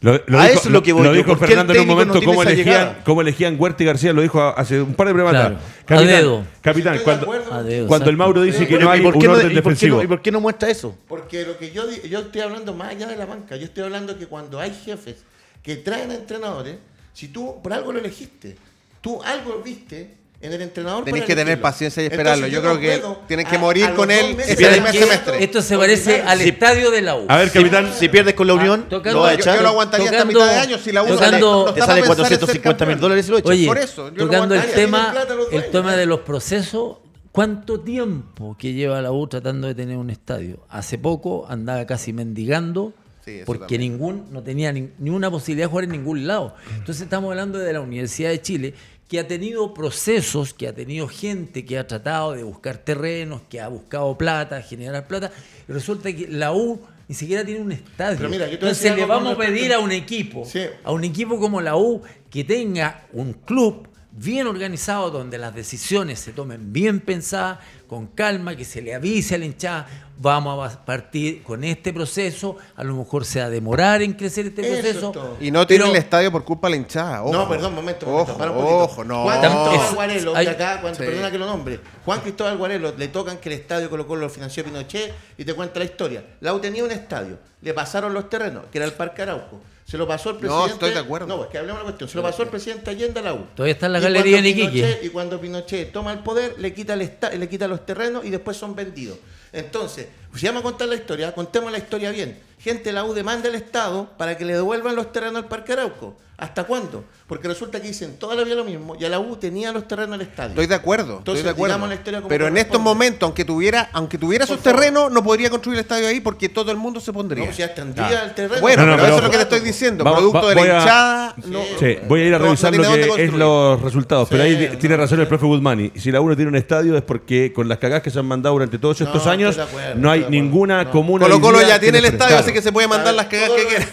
[0.00, 1.48] Lo, lo A dijo, eso es lo que voy lo yo, dijo ¿por qué el
[1.48, 4.80] Fernando en un momento no cómo elegían, cómo elegían Huerta y García, lo dijo hace
[4.80, 5.56] un par de programas Claro.
[5.56, 5.72] atrás.
[5.80, 6.44] A Capitán, dedo.
[6.62, 7.52] capitán de cuando, acuerdo.
[7.52, 8.16] A dedo, cuando el.
[8.16, 9.96] Mauro dice que no hay ¿y por un qué no- orden y por qué defensivo.
[9.96, 10.96] no- ¿Y por qué no muestra eso?
[11.08, 14.16] Porque lo que yo, yo estoy hablando más allá de la banca, yo estoy hablando
[14.16, 15.16] que cuando hay jefes
[15.64, 16.76] que traen a entrenadores,
[17.12, 18.56] si tú por algo lo elegiste,
[19.00, 21.04] tú algo viste en el entrenador.
[21.04, 22.46] Tenés que tener paciencia y esperarlo.
[22.46, 25.42] Entonces, Yo creo que tienen que morir a con él meses primer semestre.
[25.42, 27.24] Esto se parece al estadio de la U.
[27.28, 29.56] A ver, capitán, Si pierdes con la Unión, tocando- lo va a Yo, echar.
[29.56, 32.02] yo lo aguantaría hasta Tocando- mitad de año si la U tocando- no te sale
[32.02, 33.50] para pensar en ser 450 mil dólares y lo echas.
[33.50, 35.14] Oye, Por eso, yo lo tocando el tema,
[35.50, 36.98] el tema de los procesos,
[37.32, 40.60] ¿cuánto tiempo que lleva la U tratando de tener un estadio?
[40.68, 42.92] Hace poco andaba casi mendigando
[43.24, 43.80] Sí, porque también.
[43.92, 46.54] ningún no tenía ni, ni una posibilidad de jugar en ningún lado.
[46.76, 48.74] Entonces estamos hablando de la Universidad de Chile
[49.08, 53.60] que ha tenido procesos, que ha tenido gente que ha tratado de buscar terrenos, que
[53.60, 55.32] ha buscado plata, generar plata,
[55.66, 58.18] y resulta que la U ni siquiera tiene un estadio.
[58.18, 60.60] Pero mira, yo Entonces le vamos a pedir a un equipo, Sí.
[60.84, 66.18] a un equipo como la U que tenga un club bien organizado donde las decisiones
[66.18, 70.84] se tomen bien pensadas, con calma, que se le avise a la hinchada, vamos a
[70.84, 74.74] partir con este proceso, a lo mejor se va a demorar en crecer este Eso
[74.74, 75.12] es proceso.
[75.12, 75.36] todo.
[75.40, 77.22] Y no tiene pero- el estadio por culpa de la hinchada.
[77.22, 77.32] Ojo.
[77.32, 78.32] No, perdón, momento, momento.
[78.32, 78.78] Ojo, para un poquito.
[78.78, 79.22] ojo, no.
[79.22, 81.04] Juan Cristóbal es- Guarelo, hay- de acá, cuando- Sí.
[81.06, 81.80] perdona que lo nombre.
[82.04, 85.54] Juan Cristóbal Guarelo le tocan que el estadio Colo Colo lo financió Pinochet y te
[85.54, 86.24] cuenta la historia.
[86.40, 89.60] La U tenía un estadio, le pasaron los terrenos, que era el Parque Arauco.
[89.84, 90.72] Se lo pasó el No, presidente.
[90.72, 91.26] estoy de acuerdo.
[91.28, 92.10] No, es que hablemos de la cuestión.
[92.10, 93.46] Se lo pasó el presidente Allende a la U.
[93.54, 94.68] Todavía está en la Y galería en Iquique.
[94.84, 98.22] Pinochet- Y cuando Pinochet toma el poder, le quita, el esta- le quita los terrenos
[98.26, 99.16] y después son vendidos.
[99.52, 102.47] Entonces, si vamos a contar la historia, contemos la historia bien.
[102.58, 105.72] Gente de la U demanda al Estado para que le devuelvan los terrenos al Parque
[105.74, 106.16] Arauco.
[106.38, 107.02] ¿Hasta cuándo?
[107.26, 109.88] Porque resulta que dicen toda la vida lo mismo y a la U tenía los
[109.88, 110.50] terrenos al estadio.
[110.50, 111.74] Estoy de acuerdo, Entonces, estoy de acuerdo.
[111.74, 114.80] digamos la historia como Pero en estos momentos, aunque tuviera, aunque tuviera Por sus favor.
[114.80, 117.44] terrenos, no podría construir el estadio ahí porque todo el mundo se pondría.
[117.44, 118.60] No, si ya tendría el terreno.
[118.60, 120.04] Bueno, No, no, pero, pero eso es lo que te estoy diciendo.
[120.04, 121.34] Va- producto va- de la voy a- hinchada.
[121.44, 124.28] no- Sí, voy a ir a no- revisar no lo que es los resultados.
[124.30, 125.28] pero ahí no, tiene no, razón el no.
[125.28, 125.90] profe Guzmani.
[125.96, 128.52] Si la UNO tiene un estadio es porque con las cagadas que se han mandado
[128.54, 130.90] durante todos estos No, años acuerdo, no hay ninguna No.
[130.92, 131.24] comuna.
[131.26, 133.84] Colo Colo ya tiene el estadio, que se puede mandar las cagadas Todos que quiera.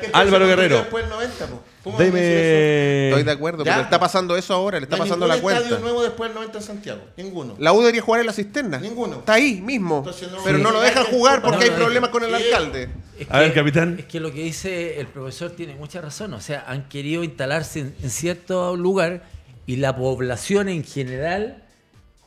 [0.00, 0.76] que- que Álvaro Guerrero.
[0.78, 1.62] Después del 90, po.
[1.82, 2.36] ¿Cómo van a decir eso?
[2.38, 3.08] Deme.
[3.08, 3.70] Estoy de acuerdo, Ya.
[3.72, 5.84] pero le está pasando eso ahora, le está No pasando la ningún estadio cuenta.
[5.86, 7.00] nuevo después del 90 en Santiago.
[7.16, 7.56] Ninguno.
[7.58, 8.78] La U debería jugar en la cisterna.
[8.78, 9.20] Ninguno.
[9.20, 9.98] Está ahí mismo.
[9.98, 10.62] Entonces no- pero Sí.
[10.62, 12.88] no lo dejan jugar porque No, hay problemas con el alcalde.
[13.18, 13.96] Es A ver, capitán.
[13.98, 16.34] Es que lo que dice el profesor tiene mucha razón.
[16.34, 19.22] O sea, han querido instalarse en, en cierto lugar
[19.66, 21.62] y la población en general,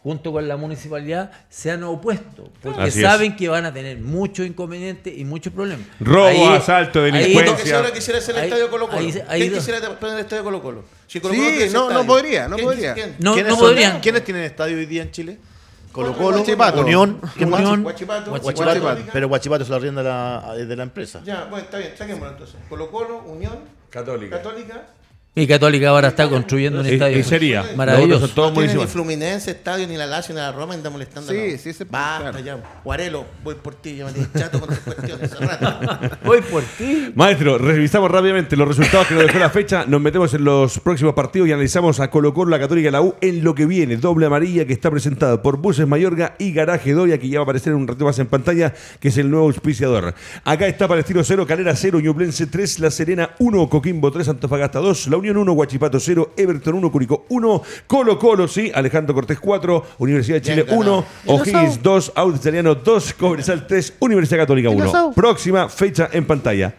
[0.03, 2.49] junto con la municipalidad, se han opuesto.
[2.61, 3.05] Porque Así es.
[3.05, 5.87] saben que van a tener muchos inconvenientes y muchos problemas.
[6.01, 7.55] Robo, asalto, ahí- delincuencia.
[7.55, 8.99] Que si ahora quisiera hacer el Ahí- estadio Colo Colo.
[8.99, 10.83] ahí- ahí- ¿Quién quisiera poner el estadio Colo Colo?
[11.07, 12.93] Si Colo Colo Sí, no, no podría, no ¿Quién- podría.
[12.93, 13.15] quién?
[13.19, 13.99] No, ¿Quiénes no son- podrían.
[14.01, 15.37] ¿Quiénes tienen estadio hoy día en Chile?
[15.93, 16.81] Colo Colo, Guachipato.
[16.81, 17.21] Unión.
[17.39, 18.31] Unión, Guachipato.
[18.31, 18.81] Guachipato.
[18.81, 19.09] Guachipato.
[19.13, 21.21] Pero Guachipato se lo arrienda la, de la empresa.
[21.23, 22.55] Ya, bueno, está bien, saquémoslo entonces.
[22.67, 23.59] Colo Colo, Unión,
[23.91, 24.37] Católica.
[24.37, 24.87] Católica.
[25.35, 27.17] Y Católica ahora está construyendo un estadio.
[27.17, 27.65] y sería.
[27.75, 28.27] Maravilloso.
[28.27, 28.85] son todos no ni.
[28.87, 31.31] Fluminense estadio, ni la Lazio, ni la Roma, anda molestando.
[31.31, 32.39] Sí, a la- sí, ese- Basta claro.
[32.45, 32.57] ya.
[32.83, 35.31] Guarelo, voy por ti, ya me tienes chato con tus cuestiones.
[35.33, 36.17] hace rato.
[36.23, 37.11] Voy por ti.
[37.15, 39.85] Maestro, revisamos rápidamente los resultados que nos dejó la fecha.
[39.87, 43.01] Nos metemos en los próximos partidos y analizamos a Colo Colo, la Católica y la
[43.01, 43.97] U en lo que viene.
[43.97, 47.45] Doble amarilla que está presentada por Buses Mayorga y Garaje Doria, que ya va a
[47.45, 50.13] aparecer un rato más en pantalla, que es el nuevo auspiciador.
[50.43, 55.07] Acá está Palestino 0, Calera 0, Ñublense 3, La Serena 1, Coquimbo 3, Antofagasta 2,
[55.07, 59.85] La Unión 1, Guachipato 0, Everton 1, Curicó 1, Colo Colo, sí, Alejandro Cortés 4,
[59.99, 61.05] Universidad de Chile ganado.
[61.25, 65.13] 1, O'Higgins 2, Audio Italiano 2, Cobresal 3, Universidad Católica 1.
[65.13, 66.75] Próxima fecha en pantalla.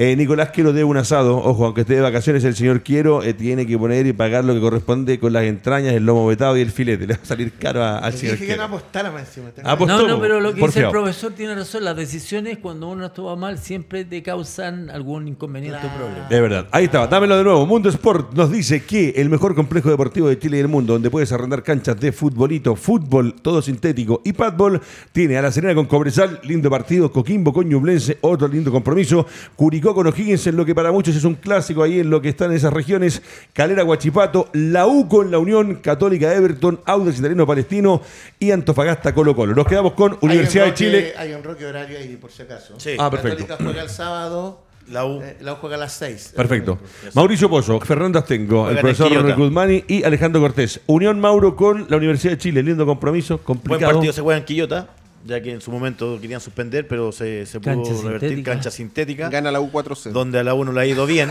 [0.00, 1.36] Eh, Nicolás Quiero debe un asado.
[1.38, 4.54] Ojo, aunque esté de vacaciones, el señor Quiero eh, tiene que poner y pagar lo
[4.54, 7.04] que corresponde con las entrañas, el lomo vetado y el filete.
[7.08, 8.76] Le va a salir caro a- al señor dije que no Quiero.
[8.76, 9.48] apostara más encima.
[9.88, 11.82] No, no, pero lo que por dice el profesor tiene razón.
[11.82, 16.28] Las decisiones, cuando uno actúa mal, siempre te causan algún inconveniente o problema.
[16.28, 16.66] De verdad.
[16.70, 17.08] Ahí estaba.
[17.08, 17.66] Dámelo de nuevo.
[17.66, 21.10] Mundo Sport nos dice que el mejor complejo deportivo de Chile y del mundo, donde
[21.10, 24.80] puedes arrendar canchas de futbolito, fútbol, todo sintético y padbol,
[25.10, 29.26] tiene a la Serena con Cobresal, lindo partido, Coquimbo con Ñublense, otro lindo compromiso,
[29.56, 32.28] Curicó con O'Higgins en lo que para muchos es un clásico ahí en lo que
[32.30, 33.22] están en esas regiones,
[33.52, 38.00] Calera Guachipato, la U con la Unión Católica Everton, Audax Italiano Palestino
[38.38, 39.54] y Antofagasta Colo Colo.
[39.54, 41.12] Nos quedamos con Universidad de Chile.
[41.16, 42.74] Hay un roque horario ahí, por si acaso.
[42.78, 42.90] Sí.
[42.98, 43.46] Ah, perfecto.
[43.46, 44.62] Católica juega el sábado.
[44.90, 45.20] La U.
[45.20, 46.32] eh, la U juega a las 6.
[46.34, 46.78] Perfecto.
[47.12, 49.12] Mauricio Pozo, Fernando Astengo, el profesor.
[49.12, 50.80] Ronald Guzmani y Alejandro Cortés.
[50.86, 52.62] Unión Mauro con la Universidad de Chile.
[52.62, 53.92] Lindo compromiso, Buen complicado.
[53.92, 54.88] partido se juega en Quillota,
[55.24, 58.28] ya que en su momento querían suspender, pero se, se pudo Cancha revertir.
[58.30, 58.52] sintética.
[58.52, 59.28] Cancha sintética.
[59.28, 60.10] Gana la U 4-0.
[60.12, 61.30] donde a la U no le ha ido bien,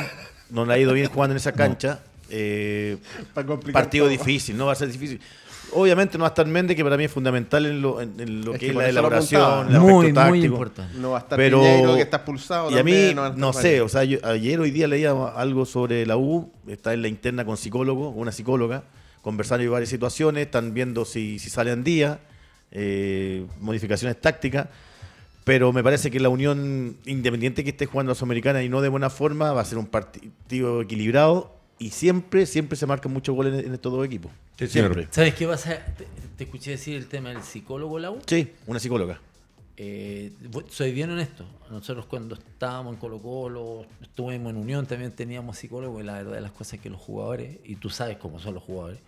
[0.50, 2.00] no le ha ido bien jugando en esa cancha.
[2.30, 2.98] Eh,
[3.72, 4.10] partido todo.
[4.10, 5.22] difícil, no va a ser difícil.
[5.72, 8.44] Obviamente no va a estar Méndez, que para mí es fundamental en lo, en- en
[8.44, 10.46] lo Es que que es la elaboración, el aspecto Muy, muy táctico.
[10.46, 10.98] importante.
[10.98, 12.70] No va a estar Pero Piñeiro, que está expulsado.
[12.72, 15.66] y a mí también, no, a sé, o sea, yo- ayer hoy día leía algo
[15.66, 18.84] sobre la U, está en la interna con psicólogo, una psicóloga,
[19.22, 22.20] conversando de varias situaciones, están viendo si, si sale en día,
[22.72, 24.68] eh, modificaciones tácticas,
[25.44, 28.82] pero me parece que la Unión, independiente que esté jugando a la Sudamericana y no
[28.82, 33.36] de buena forma, va a ser un partido equilibrado y siempre, siempre se marcan muchos
[33.36, 34.32] goles en, estos dos equipos.
[34.58, 35.08] Sí, siempre.
[35.12, 35.78] ¿Sabes qué pasa?
[35.98, 38.20] Te, te escuché decir el tema del psicólogo, Lau.
[38.26, 39.22] Sí, una psicóloga.
[39.80, 40.32] Eh,
[40.70, 41.46] soy bien honesto.
[41.70, 46.34] Nosotros cuando estábamos en Colo Colo, estuvimos en Unión, también teníamos psicólogos y la verdad
[46.34, 49.00] de las cosas es que los jugadores, y tú sabes cómo son los jugadores,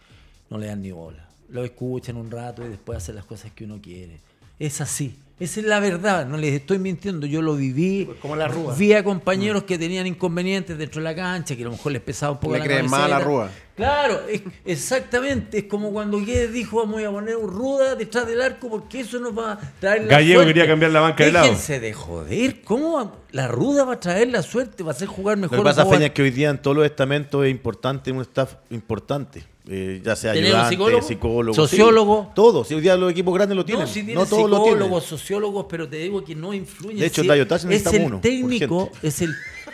[0.50, 1.28] no le dan ni bola.
[1.52, 4.20] Lo escuchan un rato y después hacen las cosas que uno quiere.
[4.60, 5.16] Es así.
[5.40, 8.04] Esa es la verdad, no les estoy mintiendo, yo lo viví.
[8.04, 8.76] Pues como la Rúa.
[8.76, 12.02] Vi a compañeros que tenían inconvenientes dentro de la cancha, que a lo mejor les
[12.02, 13.20] pesaba un poco Le la creen más a la.
[13.20, 13.50] Rúa.
[13.74, 15.60] Claro, es- exactamente.
[15.60, 19.18] Es como cuando Guedes dijo vamos a poner un ruda detrás del arco porque eso
[19.22, 20.54] nos va a traer la Gallego suerte.
[20.54, 21.46] quería cambiar la banca de lado.
[21.46, 22.62] Déjense de joder.
[22.64, 24.84] ¿Cómo va- la ruda va a traer la suerte?
[24.84, 25.60] Va a hacer jugar Lo mejor.
[25.60, 28.12] que pasa, o jugar- Feña, es que hoy día en todos los estamentos es importante
[28.12, 29.44] un staff importante.
[29.72, 31.08] Eh, ya sea ¿Tener un ayudante, psicólogo?
[31.08, 32.24] psicólogo, ¿Sociólogo?
[32.24, 32.68] sí, todos.
[32.68, 33.84] Si hoy día los equipos grandes lo tienen.
[33.84, 34.74] No, si tienen no todos lo tienen.
[34.80, 37.00] psicólogos, sociólogos, pero te digo que no influyen.
[37.00, 39.34] De hecho, Si en Dayotas es el uno, técnico, es el,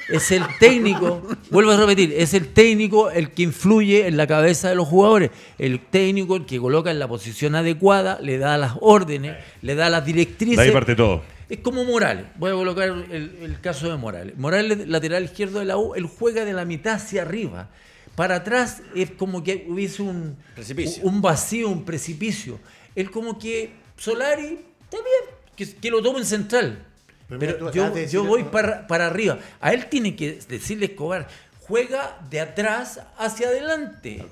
[0.09, 4.67] es el técnico, vuelvo a repetir, es el técnico el que influye en la cabeza
[4.69, 5.31] de los jugadores.
[5.57, 9.89] El técnico el que coloca en la posición adecuada, le da las órdenes, le da
[9.89, 10.57] las directrices.
[10.57, 11.21] De ahí parte todo.
[11.47, 12.25] Es como Morales.
[12.37, 14.35] Voy a colocar el, el caso de Morales.
[14.37, 17.69] Morales, lateral izquierdo de la U, él juega de la mitad hacia arriba.
[18.15, 21.03] Para atrás es como que hubiese un, Precipicio.
[21.03, 22.59] un vacío, un precipicio.
[22.95, 26.85] Él como que Solari, está bien, que, que lo tome en central.
[27.27, 29.39] Pero Pero yo, de yo voy para, para arriba.
[29.59, 31.27] A él tiene que decirle Escobar,
[31.67, 34.23] juega de atrás hacia adelante.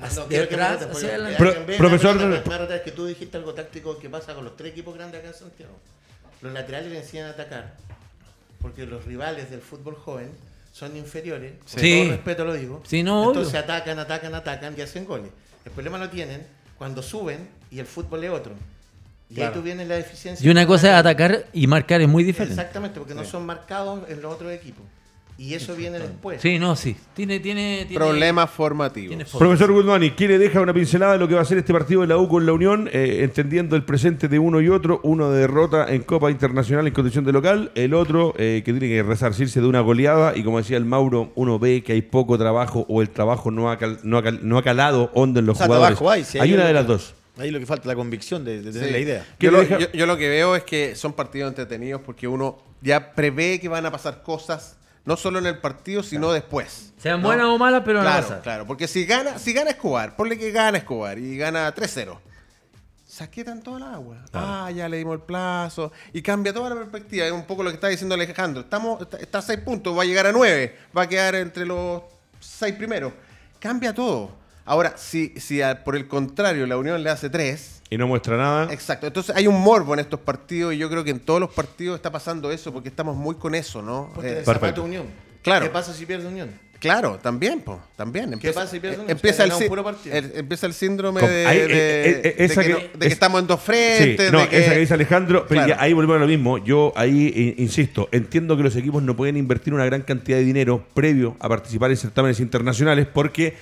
[0.00, 1.36] Hacia- No, de que atrás retes, hacia adelante.
[1.38, 4.56] Pro- alguien ve- profesor- me retes, que tú dijiste algo táctico que pasa con los
[4.56, 5.74] tres equipos grandes acá en Santiago.
[6.40, 7.74] Los laterales le enseñan a atacar
[8.60, 10.30] porque los rivales del fútbol joven
[10.72, 11.52] son inferiores.
[11.70, 12.00] Con Sí.
[12.02, 12.82] todo respeto lo digo.
[12.86, 13.60] Sí, no, Entonces obvio.
[13.62, 15.30] atacan, atacan, atacan y hacen goles.
[15.64, 16.44] El problema lo tienen
[16.76, 18.52] cuando suben y el fútbol es otro.
[19.30, 20.44] Y ahí tú vienes la deficiencia.
[20.46, 22.54] Y una cosa es es atacar y marcar es muy diferente.
[22.54, 24.84] Exactamente, porque no son marcados en los otros equipos.
[25.38, 26.40] Y eso viene después.
[26.40, 26.94] Sí, no, sí.
[27.14, 29.08] Tiene, tiene, tiene Problemas formativos.
[29.08, 29.24] tiene.
[29.24, 32.02] Profesor Guzmani, ¿qué le deja una pincelada de lo que va a ser este partido
[32.02, 35.00] de la U con la Unión, eh, entendiendo el presente de uno y otro?
[35.02, 38.88] Uno de derrota en Copa Internacional en condición de local, el otro eh, que tiene
[38.88, 42.38] que resarcirse de una goleada y como decía el Mauro, uno ve que hay poco
[42.38, 45.46] trabajo o el trabajo no ha, cal- no ha, cal- no ha calado hondo en
[45.46, 45.96] los O sea, jugadores.
[45.98, 47.14] trabajo hay, sí, hay ahí una de las dos.
[47.38, 48.92] Ahí lo que falta es la convicción de, de tener Sí.
[48.92, 49.26] la idea.
[49.38, 53.14] ¿Qué Yo lo, yo lo que veo es que son partidos entretenidos porque uno ya
[53.14, 56.92] prevé que van a pasar cosas, no solo en el partido, sino después.
[56.98, 57.28] Sean ¿no?
[57.28, 58.42] buenas o malas, pero Claro, pasar.
[58.42, 62.18] claro, porque si gana, si gana Escobar, ponle que gana Escobar y gana 3-0.
[63.06, 64.16] Saquetan toda el agua.
[64.32, 65.92] Ah, ya le dimos el plazo.
[66.14, 67.26] Y cambia toda la perspectiva.
[67.26, 68.62] Es un poco lo que está diciendo Alejandro.
[68.62, 70.78] Estamos, está, está a 6 puntos, va a llegar a 9.
[70.96, 72.02] Va a quedar entre los
[72.40, 73.12] 6 primeros.
[73.58, 74.30] Cambia todo.
[74.64, 78.38] Ahora, si, si a- por el contrario la Unión le hace 3, Y no muestra
[78.38, 78.72] nada.
[78.72, 81.50] Exacto, entonces hay un morbo en estos partidos y yo creo que en todos los
[81.50, 84.10] partidos está pasando eso porque estamos muy con eso, ¿no?
[84.14, 85.04] Porque Eh, Unión.
[85.42, 85.66] Claro.
[85.66, 86.50] ¿Qué pasa si pierde Unión?
[86.80, 88.38] claro, también, pues, también.
[88.40, 89.10] ¿Qué pasa si pierde eh, uno?
[89.10, 92.78] empieza, el, empieza el síndrome de, ahí, de- eh, eh, de esa que, que- no-
[92.80, 94.32] de que es- estamos en dos Sí, frentes.
[94.32, 95.74] no, de que- esa que dice Alejandro, pero Claro.
[95.76, 96.58] ya ahí volvemos a lo mismo.
[96.58, 100.44] Yo ahí eh, insisto, entiendo que los equipos no pueden invertir una gran cantidad de
[100.44, 103.54] dinero previo a participar en certámenes internacionales porque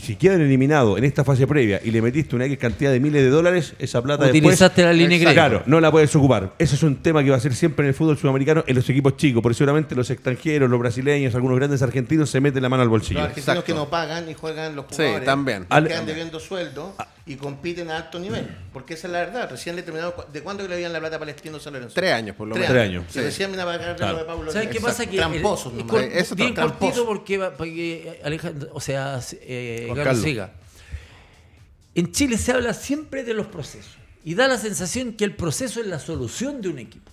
[0.00, 3.22] si quedan eliminados en esta fase previa y le metiste una X cantidad de miles
[3.22, 5.32] de dólares, esa plata Utilizaste después, la línea crédito.
[5.34, 6.52] Claro, no la puedes ocupar.
[6.58, 8.88] Ese es un tema que va a ser siempre en el fútbol sudamericano en los
[8.90, 12.82] equipos chicos, porque seguramente los extranjeros, los brasileños, algunos grandes argentinos se meten la mano
[12.82, 13.20] al bolsillo.
[13.20, 13.64] Los argentinos Exacto.
[13.64, 15.24] que no pagan y juegan los Sí, jugadores.
[15.24, 15.62] también.
[15.62, 16.94] y Ale- quedan debiendo sueldo
[17.26, 18.48] y compiten a alto nivel.
[18.72, 19.50] Porque esa es la verdad.
[19.50, 20.12] Recién le terminaron.
[20.32, 21.94] ¿De cuándo que le habían la plata a Palestino San Lorenzo?
[21.94, 22.70] Tres años, por lo menos.
[22.70, 23.04] Tres años.
[23.14, 24.12] Y recién viene a pagar Claro.
[24.14, 24.52] lo de Pablo.
[24.52, 25.06] ¿Sabes qué pasa?
[25.06, 26.78] Que Tramposos, el- Eh, eso bien tramposo.
[26.80, 30.22] cortito porque, va- porque Alejandro, o sea, eh, Carlos.
[30.24, 30.52] siga.
[31.94, 33.92] En Chile se habla siempre de los procesos
[34.24, 37.10] y da la sensación que el proceso es la solución de un equipo.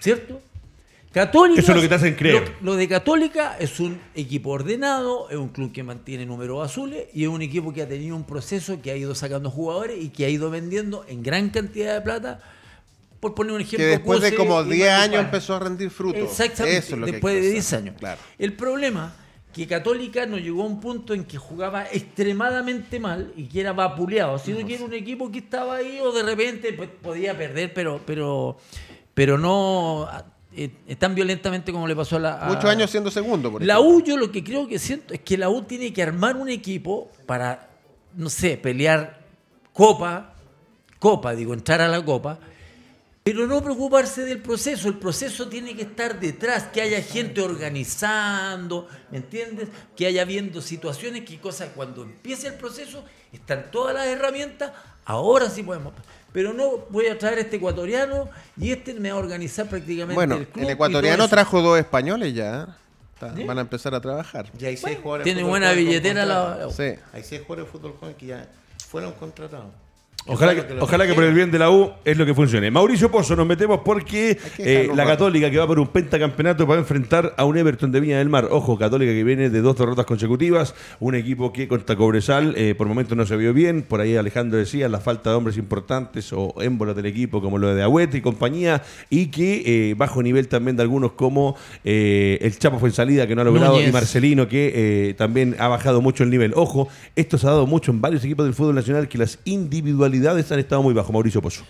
[0.00, 0.40] ¿Cierto?
[1.16, 2.56] Católica, Eso es lo que te hacen creer.
[2.60, 7.06] Lo, lo de Católica es un equipo ordenado, es un club que mantiene números azules
[7.14, 10.10] y es un equipo que ha tenido un proceso que ha ido sacando jugadores y
[10.10, 12.42] que ha ido vendiendo en gran cantidad de plata.
[13.18, 16.20] Por poner un ejemplo, Que después de como y 10 años empezó a rendir frutos.
[16.20, 17.52] Exactamente, Eso es lo que hay después que de hacer.
[17.54, 17.94] 10 años.
[17.98, 18.20] Claro.
[18.38, 19.16] El problema
[19.54, 23.72] que Católica no llegó a un punto en que jugaba extremadamente mal y que era
[23.72, 27.72] vapuleado, sino que era un equipo que estaba ahí o de repente pues, podía perder,
[27.72, 28.58] pero pero
[29.14, 30.06] pero no
[30.56, 33.78] eh, tan violentamente como le pasó a la Muchos años siendo segundo, por la.
[33.80, 36.48] U yo lo que creo que siento es que la U tiene que armar un
[36.48, 37.68] equipo para,
[38.14, 39.20] no sé, pelear
[39.72, 40.34] copa,
[40.98, 42.38] copa, digo, entrar a la copa,
[43.22, 44.88] pero no preocuparse del proceso.
[44.88, 49.68] El proceso tiene que estar detrás, que haya gente organizando, ¿me entiendes?
[49.94, 54.72] Que haya viendo situaciones, que cosa cuando empiece el proceso están todas las herramientas,
[55.04, 55.92] ahora sí podemos.
[56.36, 58.28] Pero no voy a traer este ecuatoriano
[58.60, 60.64] y este me va a organizar prácticamente Bueno, el club.
[60.66, 62.64] el ecuatoriano trajo dos españoles ya.
[62.68, 62.72] ¿eh?
[63.14, 63.44] Está- ¿Sí?
[63.44, 64.44] Van a empezar a trabajar.
[64.60, 65.24] Y hay seis jugadores.
[65.24, 66.68] de Tiene fútbol buena billetera la.
[66.70, 66.92] Sí.
[67.14, 68.46] Hay seis jugadores de fútbol joven que ya
[68.86, 69.72] fueron contratados.
[70.28, 72.70] Ojalá que, ojalá que por el bien de la U es lo que funcione.
[72.70, 75.06] Mauricio Pozo, nos metemos porque que eh, la.
[75.06, 78.48] Católica que va por un pentacampeonato para enfrentar a un Everton de Viña del Mar.
[78.50, 80.74] Ojo, Católica que viene de dos derrotas consecutivas.
[80.98, 83.82] Un equipo que contra Cobresal eh, por momentos no se vio bien.
[83.82, 87.72] Por ahí Alejandro decía la falta de hombres importantes o émbolos del equipo como lo
[87.72, 88.82] de Agüete y compañía.
[89.10, 93.28] Y que eh, bajo nivel también de algunos como eh, el Chapo fue en salida
[93.28, 93.90] que no ha logrado Núñez.
[93.90, 96.52] y Marcelino que eh, también ha bajado mucho el nivel.
[96.56, 100.15] Ojo, esto se ha dado mucho en varios equipos del fútbol nacional que las individualidades
[100.24, 101.12] han estado muy bajo.
[101.12, 101.64] Mauricio Pozo.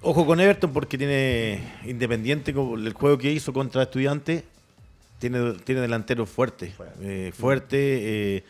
[0.00, 4.44] Ojo con Everton porque tiene Independiente, el juego que hizo contra Estudiantes,
[5.18, 6.72] tiene, tiene delanteros fuertes.
[7.00, 7.76] eh, fuerte.
[8.36, 8.44] eh,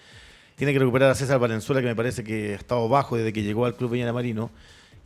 [0.56, 3.44] tiene que recuperar a César Valenzuela, que me parece que ha estado bajo desde que
[3.44, 4.50] llegó al Club Peña Marino.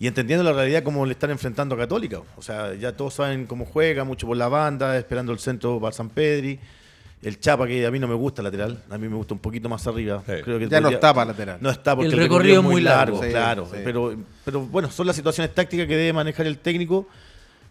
[0.00, 2.22] Y entendiendo la realidad como le están enfrentando a Católica.
[2.36, 5.92] O sea, ya todos saben cómo juega, mucho por la banda, esperando el centro para
[5.92, 6.58] San Pedri.
[7.22, 9.68] El Chapa, que a mí no me gusta lateral, a mí me gusta un poquito
[9.68, 10.22] más arriba.
[10.26, 10.32] Sí.
[10.42, 11.58] Creo que Ya no está para lateral.
[11.60, 13.22] No está porque El recorrido es muy largo.
[13.22, 13.68] Sí, claro.
[13.70, 13.78] sí.
[13.84, 17.06] Pero, pero bueno, son las situaciones tácticas que debe manejar el técnico.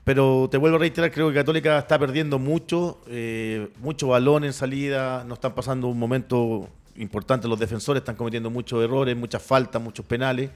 [0.03, 4.53] Pero te vuelvo a reiterar, creo que Católica está perdiendo mucho, eh, mucho balón en
[4.53, 9.79] salida, no están pasando un momento importante los defensores, están cometiendo muchos errores, muchas faltas,
[9.79, 10.49] muchos penales,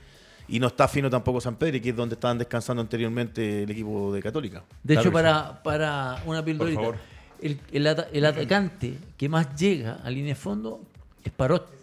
[0.47, 4.11] y no está fino tampoco San Pedro, que es donde estaban descansando anteriormente el equipo
[4.11, 4.63] de Católica.
[4.81, 6.95] De hecho, para, para una pildorita, favor.
[7.41, 10.81] El, el ata- el atacante que más llega a línea de fondo
[11.23, 11.73] es Parot.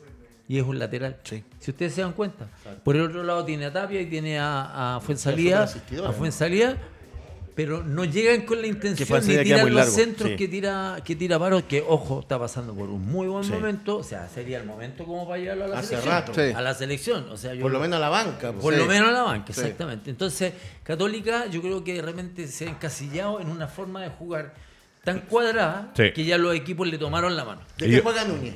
[0.49, 1.17] Y es un lateral.
[1.25, 1.43] Sí.
[1.61, 2.47] Si ustedes se dan cuenta.
[2.85, 5.63] Por el otro lado tiene a Tapia y tiene a, a Fuensalía.
[5.63, 6.19] asistidora, A ¿no?
[6.19, 6.77] Fuensalía.
[7.55, 10.37] Pero no llegan con la intención de tirar los largo, centros sí.
[10.37, 13.53] que tira que tira Parot, que ojo, está pasando por un muy buen Sí.
[13.53, 13.99] momento.
[13.99, 16.15] O sea, sería el momento como para llevarlo a la Hace selección.
[16.15, 16.33] rato.
[16.35, 16.41] Sí.
[16.55, 17.29] A la selección.
[17.31, 18.53] O sea, yo Por lo menos a la banca.
[18.53, 18.63] pues.
[18.63, 18.81] por Sí.
[18.81, 19.61] lo menos a la banca, Sí.
[19.61, 20.09] exactamente.
[20.11, 24.55] Entonces, Católica yo creo que realmente se ha encasillado en una forma de jugar
[25.05, 26.13] tan cuadrada Sí.
[26.15, 27.61] que ya los equipos le tomaron la mano.
[27.79, 28.55] ¿De qué juega Núñez?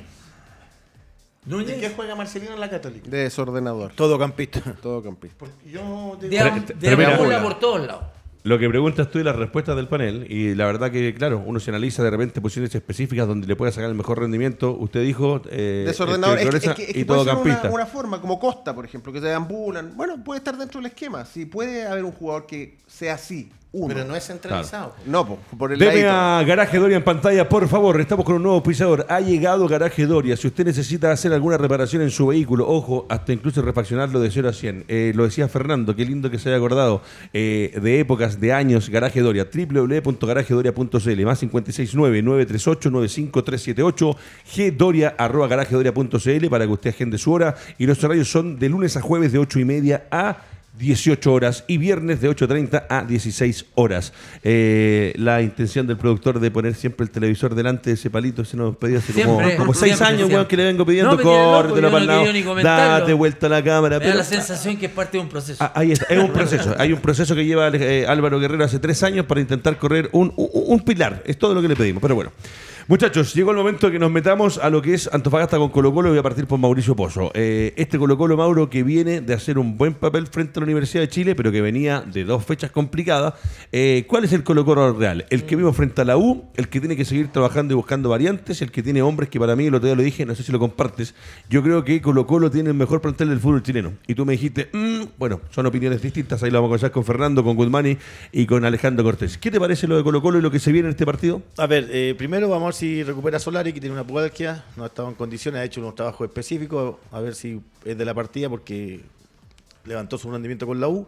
[1.45, 3.09] ¿De qué juega Marcelino en la Católica?
[3.09, 3.93] De desordenador.
[3.95, 4.61] Todo campista.
[4.81, 5.45] Todo campista.
[5.65, 8.03] Yo digo- de, am- de mira, por todos lados.
[8.43, 11.59] Lo que preguntas tú y las respuestas del panel, y la verdad que, claro, uno
[11.59, 14.71] se analiza de repente posiciones específicas donde le pueda sacar el mejor rendimiento.
[14.71, 15.41] Usted dijo.
[15.49, 16.39] Eh, Desordenador.
[16.39, 17.69] Es que, es que- es que y puede todo ser una, campista.
[17.75, 19.97] una forma, como Costa, por ejemplo, que se deambulan.
[19.97, 21.25] Bueno, puede estar dentro del esquema.
[21.25, 23.51] Sí, puede haber un jugador que sea así.
[23.73, 23.93] Uno.
[23.93, 24.95] Pero no es centralizado.
[25.05, 26.09] No, po, por el Deme ladito.
[26.11, 27.99] a Garaje Doria en pantalla, por favor.
[27.99, 29.05] Estamos con un nuevo pisador.
[29.09, 30.37] Ha llegado Garaje Doria.
[30.37, 34.47] Si usted necesita hacer alguna reparación en su vehículo, ojo, hasta incluso refaccionarlo de 0
[34.49, 34.85] a 100.
[34.87, 37.01] Eh, lo decía Fernando, qué lindo que se haya acordado
[37.33, 38.89] eh, de épocas, de años.
[38.89, 44.15] Garaje Doria, www.garajedoria.cl, más 569-938-95378,
[44.77, 47.55] gdoria, arroba garajedoria.cl para que usted agende su hora.
[47.77, 50.37] Y los horarios son de lunes a jueves de 8 y media a
[50.77, 54.13] 18 horas y viernes de 8.30 a 16 horas.
[54.43, 58.57] Eh, la intención del productor de poner siempre el televisor delante de ese palito se
[58.57, 60.35] nos pedía hace como, Siempre, como seis siempre, años, siempre.
[60.35, 61.73] weón, que le vengo pidiendo, No, para no
[62.45, 62.99] comentarlo.
[62.99, 63.99] date vuelta a la cámara.
[63.99, 65.63] Me da pero- la sensación que es parte de un proceso.
[65.63, 68.79] Ah, ahí está, es un proceso, hay un proceso que lleva eh, Álvaro Guerrero hace
[68.79, 72.01] tres años para intentar correr un, un- un pilar, es todo lo que le pedimos,
[72.01, 72.31] pero bueno.
[72.89, 75.93] Muchachos, llegó el momento de que nos metamos a lo que es Antofagasta con Colo
[75.93, 76.07] Colo.
[76.07, 77.31] Voy a partir por Mauricio Pozo.
[77.33, 80.67] Eh, este Colo Colo, Mauro, que viene de hacer un buen papel frente a la
[80.67, 83.33] Universidad de Chile, pero que venía de dos fechas complicadas.
[83.73, 85.25] Eh, ¿Cuál es el Colo Colo real?
[85.29, 88.07] El que vimos frente a la U, el que tiene que seguir trabajando y buscando
[88.07, 90.43] variantes, el que tiene hombres que para mí, el otro día lo dije, no sé
[90.43, 91.13] si lo compartes,
[91.49, 93.95] yo creo que Colo Colo tiene el mejor plantel del fútbol chileno.
[94.07, 97.03] Y tú me dijiste, "Mm, bueno, son opiniones distintas, ahí lo vamos a conversar con
[97.03, 97.97] Fernando, con Guzmani
[98.31, 99.37] y con Alejandro Cortés.
[99.37, 101.41] ¿Qué te parece lo de Colo Colo y lo que se viene en este partido?
[101.57, 104.87] A ver, eh, primero vamos a si recupera Solari, que tiene una pubalgia, no ha
[104.87, 108.49] estado en condiciones, ha hecho unos trabajos específicos, a ver si es de la partida
[108.49, 109.01] porque
[109.83, 111.07] levantó su rendimiento con la U.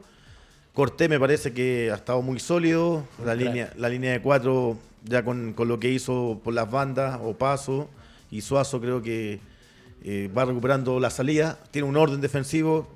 [0.73, 5.23] Cortés me parece que ha estado muy sólido, la línea, la línea de cuatro ya
[5.23, 7.89] con, con lo que hizo por las bandas o paso
[8.31, 9.39] y Suazo creo que
[10.03, 12.87] eh, va recuperando la salida, tiene un orden defensivo,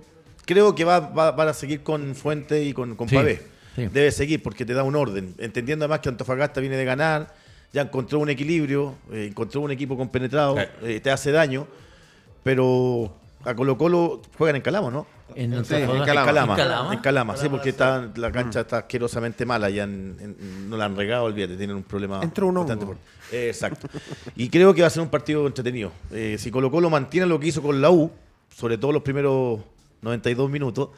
[0.46, 3.42] creo que va, va, a seguir con Fuente y con, con Sí, Pavé.
[3.76, 3.88] sí.
[3.88, 7.43] Debe seguir porque te da un orden, entendiendo además que Antofagasta viene de ganar,
[7.74, 10.70] ya encontró un equilibrio, eh, encontró un equipo compenetrado, Eh.
[10.84, 11.68] eh, te hace daño,
[12.44, 13.12] pero
[13.44, 15.08] a Colo Colo juegan en Calamo, ¿no?
[15.36, 15.98] En Sí, Antofagasta.
[15.98, 16.22] en Calama.
[16.22, 16.94] En Calama, ¿En Calama?
[16.94, 20.86] en Calama, sí, porque está, la cancha está asquerosamente mala, ya en- en- no la
[20.86, 22.22] han regado, olvídate, tienen un problema.
[22.22, 22.86] Entró un bastante.
[23.32, 23.88] Eh, exacto.
[24.36, 25.92] Y creo que va a ser un partido entretenido.
[26.12, 28.12] Eh, si Colo Colo mantiene lo que hizo con la U,
[28.56, 29.60] sobre todo los primeros
[30.04, 30.90] 92 minutos,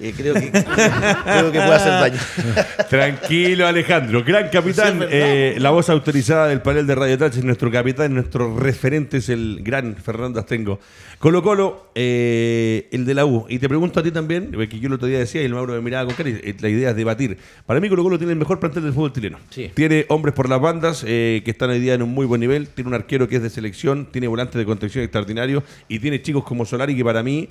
[0.00, 0.50] eh, creo, que,
[1.24, 2.18] creo que puede hacer daño.
[2.90, 4.22] Tranquilo, Alejandro.
[4.22, 8.56] Gran capitán, eh, la voz autorizada del panel de Radio Touch es nuestro capitán, nuestro
[8.56, 10.78] referente es el gran Fernando Astengo.
[11.18, 13.46] Colo Colo, eh, el de la U.
[13.48, 15.72] Y te pregunto a ti también, que yo el otro día decía y el Mauro
[15.72, 17.38] me miraba con cara, y, la idea es debatir.
[17.66, 19.38] Para mí Colo Colo tiene el mejor plantel del fútbol chileno.
[19.50, 19.70] Sí.
[19.74, 22.88] Tiene hombres por las bandas que están hoy día en un muy buen nivel, tiene
[22.88, 26.64] un arquero que es de selección, tiene volantes de contención extraordinario y tiene chicos como
[26.64, 27.48] Solari que para mí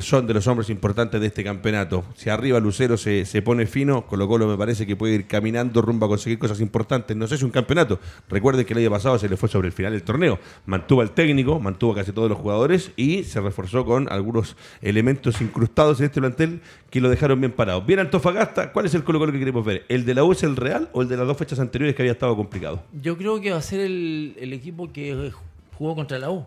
[0.00, 2.04] son de los hombres importantes de este campeonato.
[2.16, 5.80] Si arriba Lucero se, se pone fino, Colo Colo me parece que puede ir caminando
[5.82, 7.16] rumbo a conseguir cosas importantes.
[7.16, 8.00] No sé si un campeonato.
[8.28, 10.38] Recuerden que el año pasado se le fue sobre el final del torneo.
[10.66, 16.00] Mantuvo al técnico, mantuvo casi todos los jugadores y se reforzó con algunos elementos incrustados
[16.00, 17.82] en este plantel que lo dejaron bien parado.
[17.82, 19.84] Bien Antofagasta, ¿cuál es el Colo Colo que queremos ver?
[19.88, 22.02] ¿El de la U es el real o el de las dos fechas anteriores que
[22.02, 22.82] había estado complicado?
[23.00, 25.30] Yo creo que va a ser el, el equipo que
[25.76, 26.46] jugó contra la U.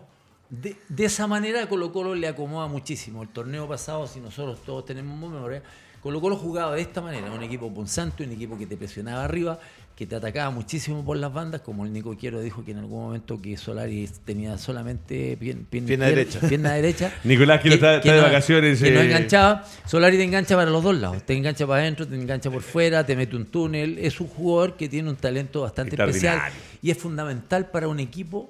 [0.50, 3.22] De, de esa manera Colo Colo le acomoda muchísimo.
[3.22, 5.62] El torneo pasado, si nosotros todos tenemos memoria,
[6.02, 9.58] Colo Colo jugaba de esta manera, un equipo punzante, un equipo que te presionaba arriba,
[9.94, 13.02] que te atacaba muchísimo por las bandas, como el Nico Quiero dijo que en algún
[13.02, 16.40] momento que Solari tenía solamente Pierna pier- derecha.
[16.40, 17.12] pierna derecha.
[17.24, 19.06] Nicolás Quiero está- está de vacaciones, Que no eh.
[19.06, 19.64] enganchaba.
[19.86, 21.24] Solari te engancha para los dos lados.
[21.26, 23.98] Te engancha para adentro, te engancha por fuera, te mete un túnel.
[23.98, 26.40] Es un jugador que tiene un talento bastante especial
[26.80, 28.48] y es fundamental para un equipo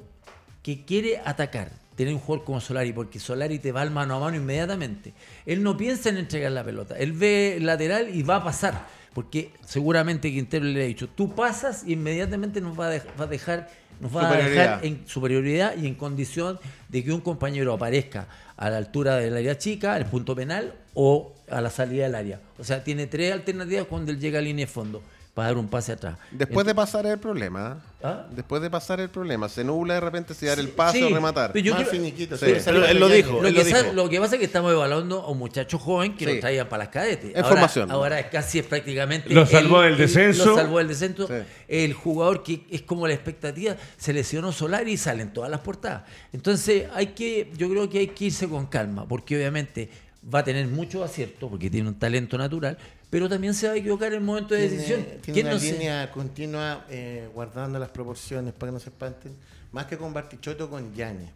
[0.62, 1.70] que quiere atacar.
[1.98, 5.12] Tener un jugador como Solari, porque Solari te va al mano a mano inmediatamente.
[5.44, 6.96] Él no piensa en entregar la pelota.
[6.96, 8.86] Él ve el lateral y va a pasar.
[9.14, 13.24] porque seguramente Quintero le ha dicho, tú pasas y inmediatamente nos va a, dej- va
[13.24, 13.68] a dejar
[14.00, 18.70] nos va a dejar en superioridad y en condición de que un compañero aparezca a
[18.70, 22.40] la altura del área chica, al punto penal o a la salida del área.
[22.60, 25.02] O sea, tiene tres alternativas cuando él llega a línea de fondo
[25.38, 26.18] para dar un pase atrás.
[26.32, 27.80] Después de pasar el problema.
[28.02, 28.26] ¿Ah?
[28.32, 29.48] Después de pasar el problema.
[29.48, 31.52] Se nubla de repente si dar el pase Sí, o rematar.
[31.52, 32.36] pero yo Más creo- finiquito.
[32.36, 32.46] Sí.
[32.46, 33.40] Él, lo dijo.
[33.40, 33.92] Lo él que, lo sa- dijo.
[33.94, 36.34] lo que pasa es que estamos evaluando a un muchacho joven que Sí.
[36.34, 37.36] lo traigan para las cadetes.
[37.36, 37.88] En formación.
[37.92, 39.32] Ahora es casi es prácticamente.
[39.32, 40.44] Lo salvó el- del el- descenso.
[40.44, 41.28] Lo salvó del descenso.
[41.28, 41.34] Sí.
[41.68, 46.02] El jugador que es como la expectativa, se lesionó Solari y salen todas las portadas.
[46.32, 49.88] Entonces, hay que, yo creo que hay que irse con calma, porque obviamente
[50.34, 52.76] va a tener mucho acierto, porque tiene un talento natural,
[53.10, 55.00] pero también se va a equivocar en el momento de decisión.
[55.02, 58.80] Tiene, tiene ¿Quién una no se- línea continua eh, guardando las proporciones para que no
[58.80, 59.32] se espanten.
[59.72, 61.30] Más que con Bartichotto, con Yañez.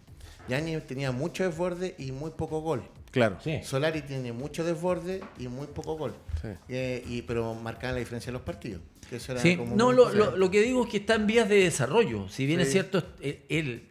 [0.48, 2.82] Yañez tenía mucho desborde y muy poco gol.
[3.10, 3.36] Claro.
[3.44, 3.60] Sí.
[3.62, 6.14] Solari tiene mucho desborde y muy poco gol.
[6.40, 6.48] Sí.
[6.68, 8.80] Eh, y, pero marcaban la diferencia en los partidos.
[9.10, 11.26] que eso era Sí, como no, lo, lo- lo que digo es que está en
[11.26, 12.28] vías de desarrollo.
[12.30, 13.88] Si bien es cierto, él, él-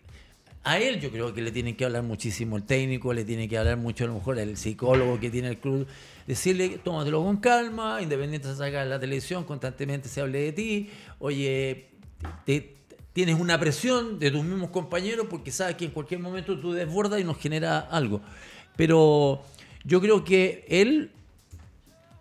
[0.63, 3.57] a él yo creo que le tienen que hablar muchísimo el técnico, le tiene que
[3.57, 5.87] hablar mucho a lo mejor el psicólogo que tiene el club,
[6.27, 10.89] decirle, tómatelo con calma, independiente de sacar la televisión, constantemente se hable de ti,
[11.19, 11.87] oye,
[12.45, 12.75] te-
[13.13, 17.19] tienes una presión de tus mismos compañeros porque sabes que en cualquier momento tú desbordas
[17.19, 18.21] y nos genera algo.
[18.77, 19.43] Pero
[19.83, 21.11] yo creo que él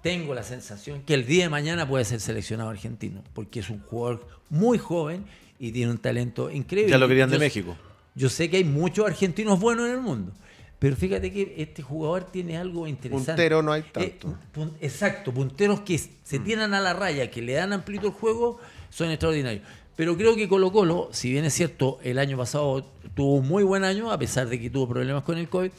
[0.02, 3.80] tengo la sensación que el día de mañana puede ser seleccionado argentino, porque es un
[3.80, 5.24] jugador muy joven
[5.58, 6.90] y tiene un talento increíble.
[6.90, 7.76] Ya lo querían de México.
[8.14, 10.32] Yo sé que hay muchos argentinos buenos en el mundo,
[10.78, 13.32] pero fíjate que este jugador tiene algo interesante.
[13.32, 13.84] Puntero no hay Eh,
[14.18, 14.36] tanto.
[14.54, 18.58] pun- exacto, punteros que se tiran a la raya, que le dan amplitud al juego,
[18.90, 19.62] son extraordinarios.
[19.96, 22.84] Pero creo que Colo Colo, si bien es cierto, el año pasado
[23.14, 25.70] tuvo un muy buen año, a pesar de que tuvo problemas con el COVID,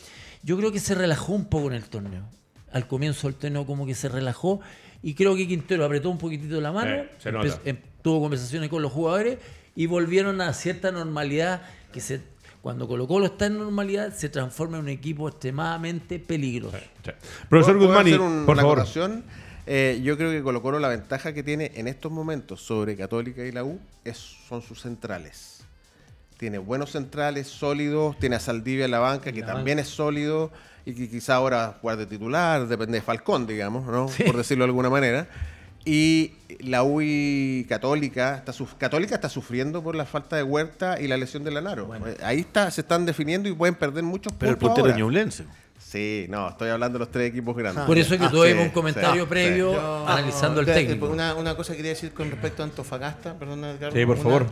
[0.44, 2.24] yo creo que se relajó un poco en el torneo.
[2.72, 4.62] Al comienzo del torneo como que se relajó
[5.04, 7.60] y creo que Quintero apretó un poquitito la mano, Sí, se nota.
[7.66, 9.40] em- tuvo conversaciones con los jugadores
[9.76, 12.22] y volvieron a cierta normalidad que se
[12.62, 16.78] cuando Colo Colo está en normalidad se transforma en un equipo extremadamente peligroso.
[17.04, 17.12] Sí.
[17.50, 18.78] Profesor ¿Puedo Guzmani, hacer un- por una favor.
[19.68, 23.44] Eh, yo creo que Colo Colo la ventaja que tiene en estos momentos sobre Católica
[23.46, 24.18] y la U es,
[24.48, 25.64] son sus centrales.
[26.38, 30.52] Tiene buenos centrales, sólidos, tiene a Saldivia en la banca, que La también es sólido
[30.86, 34.08] y que quizá ahora jugar de titular, depende de Falcón, digamos, ¿no?
[34.08, 34.24] Sí.
[34.24, 35.28] por decirlo de alguna manera.
[35.84, 41.00] Y la U y Católica está, suf- Católica está sufriendo por la falta de Huerta
[41.02, 41.90] y la lesión de Lanaro.
[41.96, 44.94] Eh, Ahí está, se están definiendo y pueden perder muchos Pero el puntos puntero ahora.
[44.96, 45.46] es ñublense.
[45.80, 47.84] Sí, no, estoy hablando de los tres equipos grandes.
[47.86, 49.76] Por eso es que Ah, tuvimos sí, un comentario sí, previo sí.
[49.76, 51.12] Yo- analizando el espérate, técnico.
[51.12, 53.98] Una, una cosa quería decir con respecto a Antofagasta, perdona, Edgardo.
[53.98, 54.46] Sí, por Una, favor.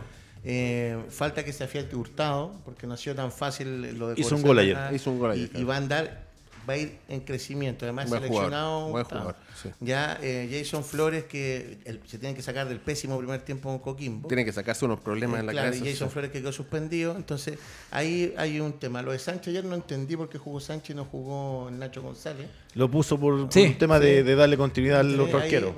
[0.44, 4.34] eh, falta que se afiate Hurtado, porque no ha sido tan fácil lo de Hizo
[4.34, 4.76] un gol ayer.
[4.76, 5.62] acá, Hizo un gol ayer, Y, claro.
[5.62, 6.29] y va a andar,
[6.68, 7.84] va a ir en crecimiento.
[7.84, 8.86] Además, Buen seleccionado.
[8.86, 9.20] jugador, buen Hurtado.
[9.22, 9.68] jugador, sí.
[9.80, 13.78] Ya eh, Jason Flores, que el- se tiene que sacar del pésimo primer tiempo con
[13.78, 14.28] Coquimbo.
[14.28, 15.84] Tienen que sacarse unos problemas Eh, en la claro, cabeza.
[15.84, 16.12] y Jason sí.
[16.12, 17.16] Flores que quedó suspendido.
[17.16, 17.58] Entonces,
[17.90, 19.02] ahí hay un tema.
[19.02, 22.46] Lo de Sánchez ayer no entendí por qué jugó Sánchez y no jugó Nacho González.
[22.74, 25.74] Lo puso por, Sí, un tema de, de darle continuidad al otro arquero.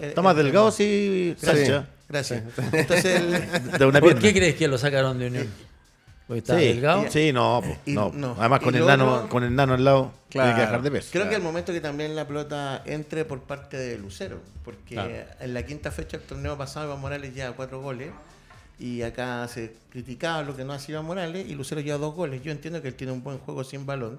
[0.00, 1.68] Está más el delgado, sí, Gracias.
[1.68, 1.90] Sánchez.
[2.08, 2.42] Gracias.
[2.72, 5.48] Entonces, el- De una ¿Por qué crees que lo sacaron de Unión?
[6.26, 7.04] Porque está sí, delgado.
[7.08, 8.10] Sí, no, po, Y- no.
[8.12, 8.34] no.
[8.38, 10.60] Además, con el, nano, con el nano al lado, tiene que Claro.
[10.70, 11.08] dejar de peso.
[11.12, 15.10] creo que el momento que también la pelota entre por parte de Lucero, porque Claro.
[15.40, 18.10] en la quinta fecha del torneo pasado Iván Morales lleva cuatro goles
[18.78, 22.42] y acá se criticaba lo que no hacía Iván Morales y Lucero lleva dos goles.
[22.42, 24.18] Yo entiendo que él tiene un buen juego sin balón,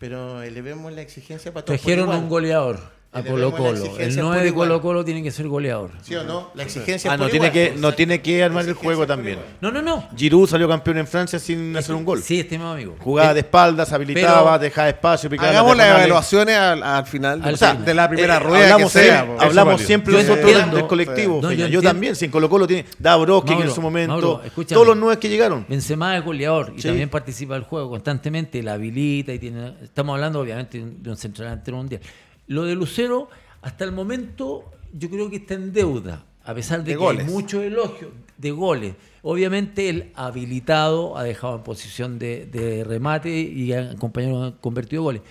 [0.00, 1.80] pero elevemos la exigencia para todos.
[1.80, 2.80] Trajeron un goleador
[3.18, 3.70] a Colo Colo.
[3.70, 4.54] El exigencia 9 por de.
[4.54, 5.90] Colo Colo tiene que ser goleador.
[6.02, 6.50] ¿Sí o no?
[6.54, 7.52] La exigencia Ah, es no tiene, igual.
[7.52, 9.38] que, no tiene que armar el juego también.
[9.60, 10.08] No, no, no.
[10.16, 12.22] Giroud salió campeón en Francia sin hacer un gol.
[12.22, 12.96] Sí, estimado amigo.
[13.00, 17.40] Jugaba de Eh, espaldas, habilitaba, pero- dejaba espacio, picaba Hagamos las evaluaciones al, al final
[17.42, 17.84] Al o sea, final.
[17.86, 19.20] de la primera Eh, rueda hablamos, que sea.
[19.20, 19.86] hablamos válido.
[19.86, 21.40] siempre Yo nosotros entiendo- del colectivo.
[21.42, 24.96] No, yo yo también, sin Colo Colo tiene Dabrowski en su momento, Mauro, todos los
[24.96, 25.64] nueve que llegaron.
[25.68, 26.88] Benzema es goleador y Sí.
[26.88, 29.74] también participa del juego constantemente, la habilita y tiene.
[29.82, 32.00] Estamos hablando obviamente de un central delantero mundial.
[32.46, 33.28] Lo de Lucero,
[33.62, 37.26] hasta el momento, yo creo que está en deuda, a pesar de, De que goles.
[37.26, 38.94] hay muchos elogios de goles.
[39.22, 45.02] Obviamente el habilitado ha dejado en posición de, de remate y a compañeros han convertido
[45.02, 45.22] goles.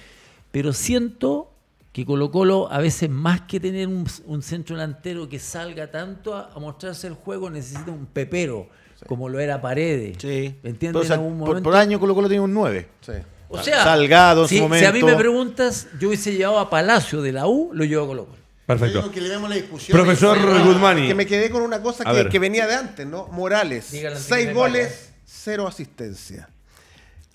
[0.52, 1.52] Pero siento
[1.94, 6.34] que Colo Colo a veces más que tener un, un centro delantero que salga tanto
[6.36, 8.68] a, a mostrarse el juego, necesita un pepero,
[9.08, 10.18] como lo era Paredes.
[10.20, 10.56] Sí.
[10.62, 10.92] ¿Me entiendes?
[10.92, 11.70] Pero, o sea, en algún por, momento.
[11.70, 12.88] por año Colo Colo tiene un 9.
[13.00, 13.14] Sí.
[13.50, 16.70] O sea, Salgado en si, su si a mí me preguntas, yo hubiese llevado a
[16.70, 18.36] Palacio de la U, lo llevo a Colo Colo.
[18.38, 19.00] Yo Perfecto.
[19.00, 19.96] digo que le demos la discusión.
[19.96, 21.08] Profesor y- Guzmani.
[21.08, 22.30] Que me quedé con una cosa A que, ver.
[22.30, 23.28] que venía de antes, ¿no?
[23.28, 23.86] Morales,
[24.18, 26.50] seis goles, cero asistencia.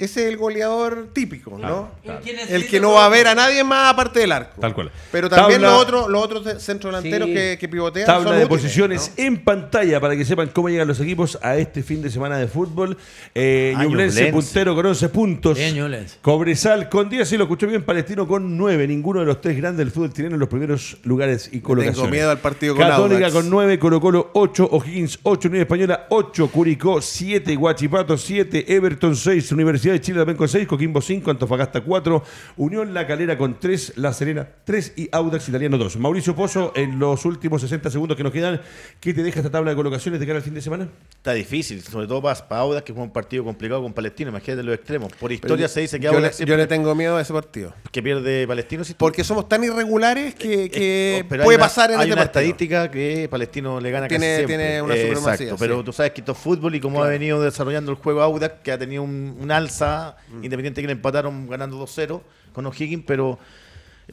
[0.01, 1.91] Ese es el goleador típico, ¿no?
[2.05, 4.61] El que El necesita que no va a ver a nadie más aparte del arco.
[4.61, 4.91] Tal cual.
[5.13, 7.35] Pero también Tabla- los otros, los otros centros delanteros Sí.
[7.35, 9.25] que, que pivotean Tabla son de útiles, posiciones ¿no?
[9.25, 12.49] en pantalla para que sepan cómo llegan los equipos a este fin de semana de
[12.49, 12.97] fútbol.
[13.35, 15.57] Eh, Ah, Ñublense puntero con 11 puntos.
[15.59, 16.17] Bien, Ñublense.
[16.23, 18.87] Cobresal con 10, sí lo escuché bien, Palestino con 9.
[18.89, 22.11] Ninguno de los tres grandes del fútbol chileno en los primeros lugares y colocaciones.
[22.11, 23.33] miedo al partido con Católica Audax.
[23.35, 29.15] con 9, Colo Colo 8, O'Higgins 8, Unión Española 8, Curicó 7, Guachipato 7, Everton
[29.17, 32.23] 6, Universidad de Chile también con 6, Coquimbo 5, Antofagasta 4,
[32.57, 35.97] Unión La Calera con 3, La Serena 3 y Audax Italiano 2.
[35.99, 38.61] Mauricio Pozo, en los últimos 60 segundos que nos quedan,
[39.01, 40.89] ¿qué te deja esta tabla de colocaciones de cara al fin de semana?
[41.17, 44.31] Está difícil, sobre todo para, para Audax, que fue un partido complicado con Palestino.
[44.31, 45.11] Imagínate los extremos.
[45.13, 47.17] Por Pero historia yo- se dice que yo, le, Audax yo siempre le tengo miedo
[47.17, 47.75] a ese partido.
[47.93, 48.85] que pierde Palestino.
[48.85, 52.05] si- Porque somos tan irregulares que, que Eh, pero hay puede una- pasar en Hay
[52.09, 52.41] este una partido.
[52.41, 54.57] estadística que Palestino le gana Tiene- casi siempre.
[54.57, 55.61] tiene una Eh, supremacía, Exacto, sí.
[55.61, 58.61] pero tú sabes que esto es fútbol y cómo ha venido desarrollando el juego Audax,
[58.63, 60.45] que ha tenido un, un alza, Mm.
[60.45, 62.23] independiente que le empataron ganando 2-0
[62.53, 63.39] con O'Higgins, pero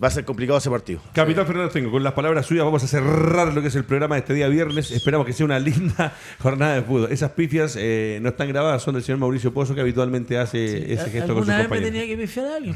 [0.03, 0.99] va a ser complicado ese partido.
[1.13, 4.15] Capitán Fernando Tengo, con las palabras suyas vamos a cerrar lo que es el programa
[4.15, 4.91] de este día viernes.
[4.91, 7.11] Esperamos que sea una linda jornada de fútbol.
[7.11, 11.09] Esas pifias eh, no están grabadas, son del señor Mauricio Pozo, que habitualmente hace ese
[11.09, 11.91] gesto con sus ¿Alguna vez me compañeros.
[11.91, 12.75] tenía que pifiar a alguien?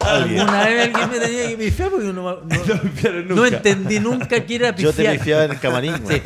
[0.00, 1.90] ¿Alguna vez alguien me tenía que pifiar?
[1.90, 5.12] Porque no, no- No entendí nunca que era Yo pifiar.
[5.14, 5.94] te pifiaba en el camarín.
[6.08, 6.22] Sí,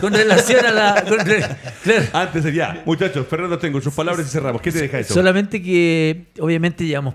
[0.00, 1.04] con relación a la...
[1.08, 1.44] con re-
[1.82, 2.04] claro.
[2.12, 4.60] Antes de ya, muchachos, Fernando Tengo, sus palabras y cerramos.
[4.62, 5.14] ¿Qué te deja eso?
[5.14, 7.14] Solamente que obviamente llevamos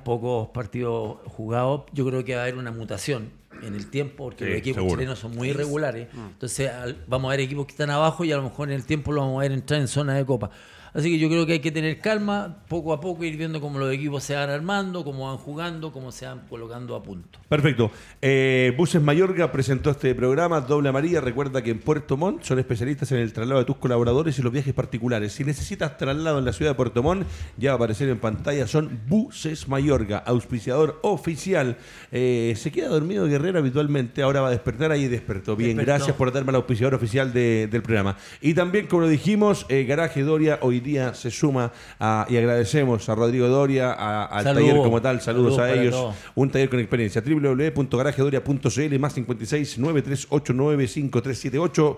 [0.50, 1.84] partidos jugados.
[1.94, 3.30] Yo creo que va a haber una mutación
[3.62, 4.96] en el tiempo porque Sí, los equipos seguro.
[5.00, 6.08] chilenos son muy irregulares.
[6.14, 8.86] Entonces al- vamos a ver equipos que están abajo y a lo mejor en el
[8.86, 10.50] tiempo lo vamos a ver entrar en zona de copa.
[10.96, 13.78] Así que yo creo que hay que tener calma, poco a poco ir viendo cómo
[13.80, 17.38] los equipos se van armando, cómo van jugando, cómo se van colocando a punto.
[17.50, 17.92] Perfecto.
[18.22, 21.20] Eh, Buses Mayorga presentó este programa, Doble Amarilla.
[21.20, 24.54] Recuerda que en Puerto Montt son especialistas en el traslado de tus colaboradores y los
[24.54, 25.34] viajes particulares.
[25.34, 27.28] Si necesitas traslado en la ciudad de Puerto Montt,
[27.58, 28.66] ya va a aparecer en pantalla.
[28.66, 31.76] Son Buses Mayorga, auspiciador oficial.
[32.14, 34.92] Eh, se queda dormido Guerrero habitualmente, ahora va a despertar.
[34.94, 35.58] Ahí despertó.
[35.58, 35.92] Bien, Despertó.
[35.98, 38.16] gracias por darme al auspiciador oficial de- del programa.
[38.40, 43.10] Y también, como lo dijimos, eh, Garaje Doria hoy día se suma a- y agradecemos
[43.10, 45.20] a Rodrigo Doria, a- al taller como tal.
[45.20, 46.16] Saludos, Saludos a ellos.
[46.36, 47.22] Un taller con experiencia.
[47.22, 51.98] www.garajedoria.cl más 56 9389 5378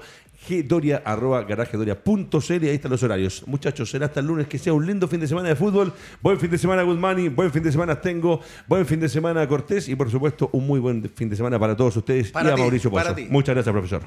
[0.50, 1.46] gdoria arroba
[2.70, 3.44] ahí están los horarios.
[3.48, 5.92] Muchachos, será hasta el lunes que sea un lindo fin de semana de fútbol.
[6.22, 9.48] Buen fin de semana Good Money, buen fin de semana Tengo, buen fin de semana
[9.48, 12.52] Cortés y por supuesto un muy buen fin de semana para todos ustedes Para y
[12.54, 13.16] a ti, Mauricio Pozo.
[13.30, 14.02] Muchas gracias, profesor.